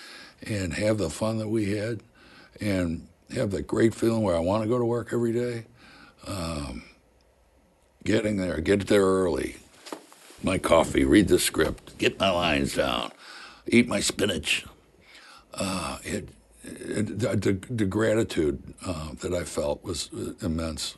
[0.42, 2.00] and have the fun that we had,
[2.60, 5.66] and have that great feeling where I want to go to work every day.
[6.26, 6.84] Um,
[8.04, 9.56] getting there, get there early,
[10.42, 13.12] my coffee, read the script, get my lines down,
[13.66, 14.64] eat my spinach.
[15.54, 16.28] Uh, it,
[16.62, 20.96] it, the, the, the gratitude uh, that I felt was uh, immense.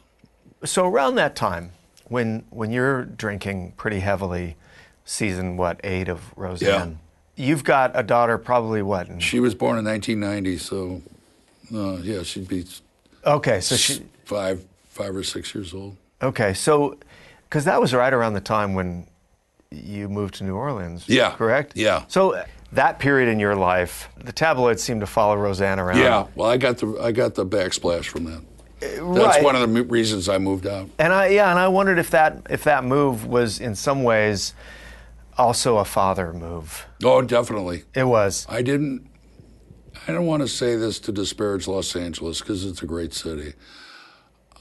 [0.65, 1.73] So around that time,
[2.09, 4.57] when when you're drinking pretty heavily,
[5.05, 6.99] season what eight of Roseanne,
[7.37, 7.47] yeah.
[7.47, 9.09] you've got a daughter, probably what?
[9.09, 11.03] in- She was born in 1990, so
[11.75, 12.65] uh, yeah, she'd be
[13.25, 14.03] Okay, so she.
[14.25, 15.97] five, five or six years old.
[16.21, 16.99] Okay, so
[17.49, 19.07] because that was right around the time when
[19.71, 21.09] you moved to New Orleans.
[21.09, 21.77] Yeah, Correct.
[21.77, 22.05] yeah.
[22.09, 25.99] So uh, that period in your life, the tabloids seemed to follow Roseanne around.
[25.99, 28.43] Yeah, well, I got the I got the backsplash from that.
[28.81, 29.45] That's right.
[29.45, 30.91] one of the reasons I moved out.
[30.99, 34.55] And I yeah, and I wondered if that if that move was in some ways
[35.39, 36.87] also a father move.
[37.05, 37.85] Oh, definitely.
[37.95, 38.47] It was.
[38.49, 39.09] I didn't.
[40.07, 43.55] I don't want to say this to disparage Los Angeles because it's a great city.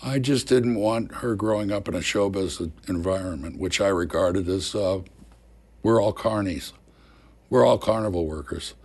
[0.04, 4.76] I just didn't want her growing up in a showbiz environment, which I regarded as
[4.76, 5.02] uh,
[5.84, 6.74] we're all carnies,
[7.50, 8.76] we're all carnival workers.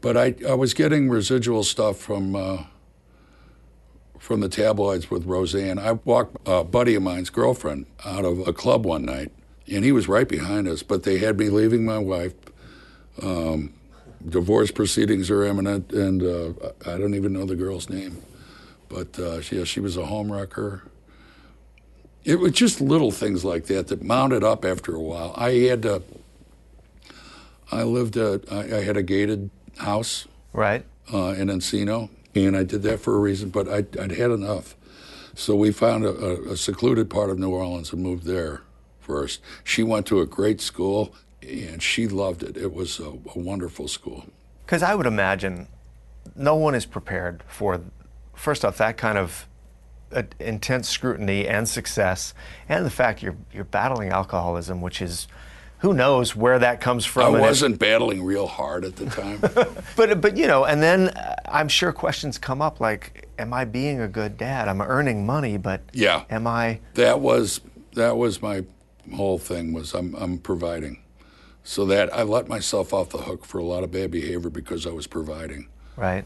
[0.00, 2.64] but I, I was getting residual stuff from uh,
[4.18, 5.78] from the tabloids with Roseanne.
[5.78, 9.32] I walked a buddy of mine's girlfriend out of a club one night,
[9.66, 10.82] and he was right behind us.
[10.82, 12.34] But they had me leaving my wife.
[13.22, 13.74] Um,
[14.28, 16.52] divorce proceedings are imminent, and uh,
[16.86, 18.22] I don't even know the girl's name.
[18.88, 20.82] But uh, yeah, she was a homewrecker.
[22.24, 25.32] It was just little things like that that mounted up after a while.
[25.36, 26.02] I had to.
[27.72, 28.16] I lived.
[28.16, 30.84] A, I, I had a gated house Right.
[31.12, 33.50] uh, in Encino, and I did that for a reason.
[33.50, 34.74] But I'd, I'd had enough,
[35.34, 38.62] so we found a, a secluded part of New Orleans and moved there
[39.00, 39.40] first.
[39.64, 42.56] She went to a great school, and she loved it.
[42.56, 44.24] It was a, a wonderful school.
[44.64, 45.68] Because I would imagine
[46.36, 47.80] no one is prepared for,
[48.34, 49.46] first off, that kind of
[50.12, 52.34] uh, intense scrutiny and success,
[52.68, 55.28] and the fact you're you're battling alcoholism, which is,
[55.78, 57.34] who knows where that comes from.
[57.34, 59.40] I wasn't battling real hard at the time.
[59.96, 63.64] But but you know, and then uh, I'm sure questions come up like, am I
[63.64, 64.66] being a good dad?
[64.68, 66.24] I'm earning money, but Yeah.
[66.30, 66.80] am I?
[66.94, 67.60] that was
[67.94, 68.64] that was my
[69.14, 71.02] whole thing was I'm I'm providing,
[71.62, 74.86] so that I let myself off the hook for a lot of bad behavior because
[74.86, 75.68] I was providing.
[75.96, 76.24] Right.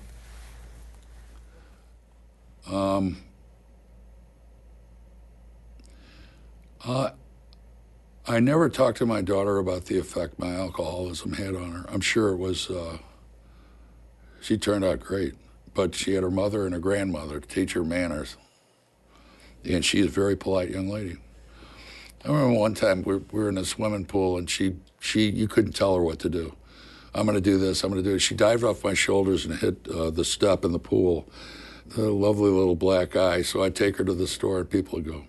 [8.26, 11.84] I never talked to my daughter about the effect my alcoholism had on her.
[11.88, 12.70] I'm sure it was.
[12.70, 12.98] Uh,
[14.40, 15.34] she turned out great,
[15.74, 18.36] but she had her mother and her grandmother to teach her manners,
[19.64, 21.18] and she's a very polite young lady.
[22.24, 25.72] I remember one time we were in a swimming pool, and she she you couldn't
[25.72, 26.54] tell her what to do.
[27.14, 27.84] I'm going to do this.
[27.84, 28.20] I'm going to do it.
[28.20, 31.28] She dived off my shoulders and hit uh, the step in the pool.
[31.88, 33.42] The lovely little black eye.
[33.42, 35.26] So I take her to the store, and people go,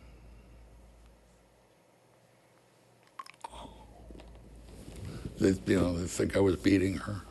[5.37, 7.21] They, you know, they think I was beating her.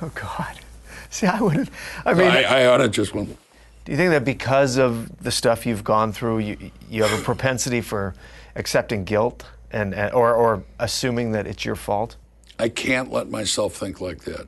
[0.00, 0.60] Oh God.
[1.10, 1.68] See, I wouldn't.
[2.06, 3.36] I mean, I, I ought to just went.
[3.84, 7.22] do you think that because of the stuff you've gone through, you you have a
[7.22, 8.14] propensity for
[8.54, 9.44] accepting guilt
[9.74, 12.16] and, and or or assuming that it's your fault?
[12.58, 14.46] I can't let myself think like that.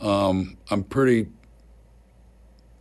[0.00, 1.28] Um, I'm pretty.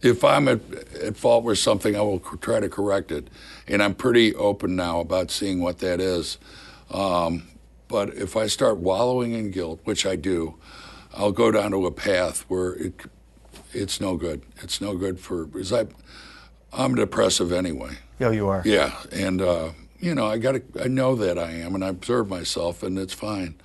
[0.01, 0.59] If I'm at,
[1.01, 3.27] at fault with something, I will c- try to correct it,
[3.67, 6.37] and I'm pretty open now about seeing what that is.
[6.91, 7.47] Um,
[7.87, 10.55] but if I start wallowing in guilt, which I do,
[11.13, 12.93] I'll go down to a path where it
[13.73, 14.41] it's no good.
[14.61, 15.87] It's no good for because I
[16.71, 17.97] I'm depressive anyway.
[18.19, 18.61] Yeah, you are.
[18.63, 20.63] Yeah, and uh, you know, I got to.
[20.83, 23.55] I know that I am, and I observe myself, and it's fine.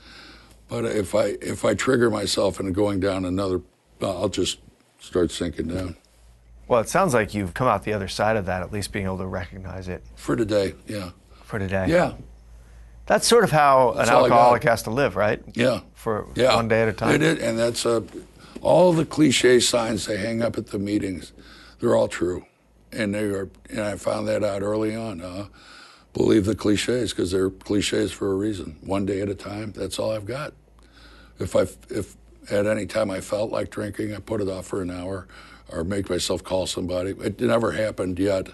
[0.68, 3.61] But if I if I trigger myself into going down another,
[4.01, 4.59] I'll just
[5.01, 5.97] start sinking down.
[6.68, 9.05] Well, it sounds like you've come out the other side of that, at least being
[9.07, 11.11] able to recognize it For today, yeah,
[11.43, 11.87] for today.
[11.89, 12.12] yeah,
[13.07, 14.35] That's sort of how That's an all I got.
[14.37, 15.43] alcoholic has to live, right?
[15.55, 16.55] yeah, For yeah.
[16.55, 17.16] one day at a time.
[17.16, 18.03] It is, and that's uh,
[18.61, 21.33] all the cliche signs they hang up at the meetings.
[21.81, 22.47] They're all true,
[22.93, 23.49] and they are.
[23.68, 25.20] And I found that out early on.
[25.20, 25.47] Uh,
[26.12, 28.76] believe the cliches because they're cliches for a reason.
[28.82, 29.72] One day at a time.
[29.72, 30.52] That's all I've got.
[31.38, 32.16] If I if
[32.50, 35.26] at any time I felt like drinking, I put it off for an hour,
[35.70, 37.11] or make myself call somebody.
[37.11, 38.48] It never happened yet,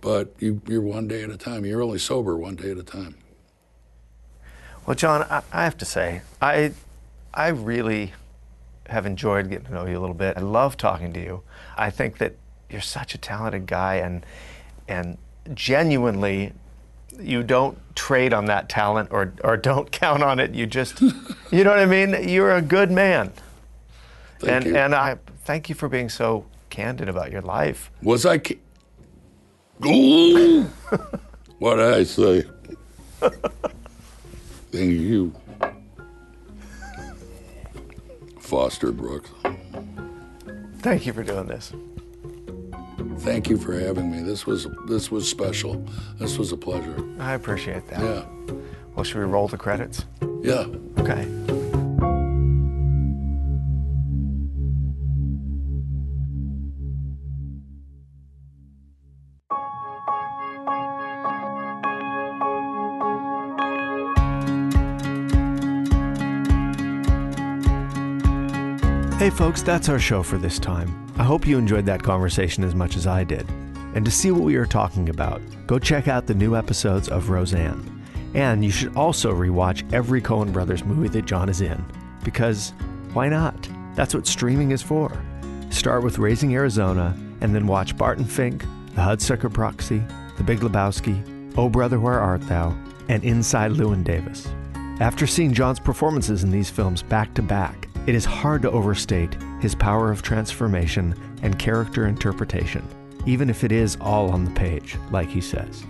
[0.00, 1.64] but you, you're one day at a time.
[1.64, 3.16] You're only sober one day at a time.
[4.86, 6.72] Well, John, I, I have to say, I,
[7.34, 8.12] I really
[8.86, 10.36] have enjoyed getting to know you a little bit.
[10.36, 11.42] I love talking to you.
[11.76, 12.36] I think that
[12.70, 14.24] you're such a talented guy, and
[14.86, 15.18] and
[15.54, 16.52] genuinely,
[17.18, 20.54] you don't trade on that talent or or don't count on it.
[20.54, 22.28] You just, you know what I mean.
[22.28, 23.32] You're a good man,
[24.38, 24.76] Thank and you.
[24.76, 27.90] and I thank you for being so candid about your life.
[28.02, 28.40] Was I?
[29.86, 30.64] Ooh!
[31.58, 32.44] what did I say?
[34.70, 35.34] Thank you,
[38.40, 39.30] Foster Brooks.
[40.80, 41.72] Thank you for doing this.
[43.18, 44.22] Thank you for having me.
[44.22, 45.84] This was this was special.
[46.16, 46.96] This was a pleasure.
[47.18, 48.00] I appreciate that.
[48.00, 48.54] Yeah,
[48.94, 50.04] Well, should we roll the credits?
[50.42, 50.66] yeah.
[50.98, 51.26] Okay.
[69.18, 71.07] Hey, folks, that's our show for this time.
[71.28, 73.46] Hope you enjoyed that conversation as much as I did.
[73.94, 77.28] And to see what we are talking about, go check out the new episodes of
[77.28, 78.02] Roseanne.
[78.32, 81.84] And you should also rewatch every Coen Brothers movie that John is in.
[82.24, 82.72] Because
[83.12, 83.68] why not?
[83.94, 85.22] That's what streaming is for.
[85.68, 88.62] Start with Raising Arizona, and then watch Barton Fink,
[88.94, 90.02] The Hudsucker Proxy,
[90.38, 92.74] The Big Lebowski, Oh Brother, Where Art Thou,
[93.10, 94.48] and Inside Llewyn Davis.
[94.98, 99.36] After seeing John's performances in these films back to back, It is hard to overstate
[99.60, 102.86] his power of transformation and character interpretation,
[103.26, 105.84] even if it is all on the page, like he says.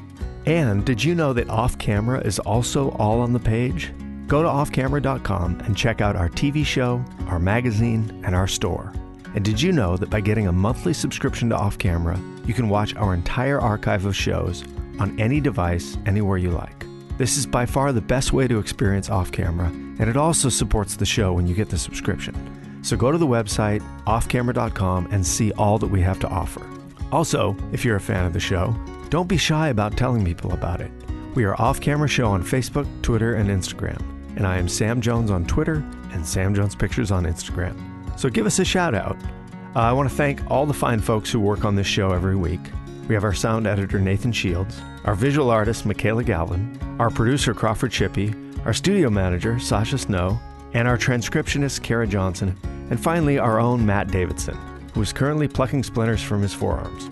[0.47, 3.93] And did you know that Off Camera is also all on the page?
[4.27, 8.93] Go to offcamera.com and check out our TV show, our magazine, and our store.
[9.35, 12.69] And did you know that by getting a monthly subscription to Off Camera, you can
[12.69, 14.65] watch our entire archive of shows
[14.99, 16.87] on any device, anywhere you like?
[17.19, 20.97] This is by far the best way to experience Off Camera, and it also supports
[20.97, 22.58] the show when you get the subscription.
[22.83, 26.67] So go to the website, offcamera.com, and see all that we have to offer.
[27.13, 28.75] Also, if you're a fan of the show,
[29.09, 30.91] don't be shy about telling people about it.
[31.35, 34.03] We are Off Camera Show on Facebook, Twitter, and Instagram
[34.39, 37.77] and I am Sam Jones on Twitter and Sam Jones Pictures on Instagram.
[38.19, 39.17] So give us a shout out.
[39.75, 42.37] Uh, I want to thank all the fine folks who work on this show every
[42.37, 42.61] week.
[43.09, 47.91] We have our sound editor, Nathan Shields, our visual artist, Michaela Galvin, our producer, Crawford
[47.91, 48.33] Chippy,
[48.65, 50.39] our studio manager, Sasha Snow,
[50.79, 52.57] and our transcriptionist, Kara Johnson,
[52.89, 54.57] and finally, our own Matt Davidson,
[54.95, 57.11] who is currently plucking splinters from his forearms.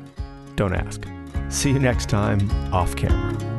[0.54, 1.04] Don't ask.
[1.48, 3.55] See you next time, off camera.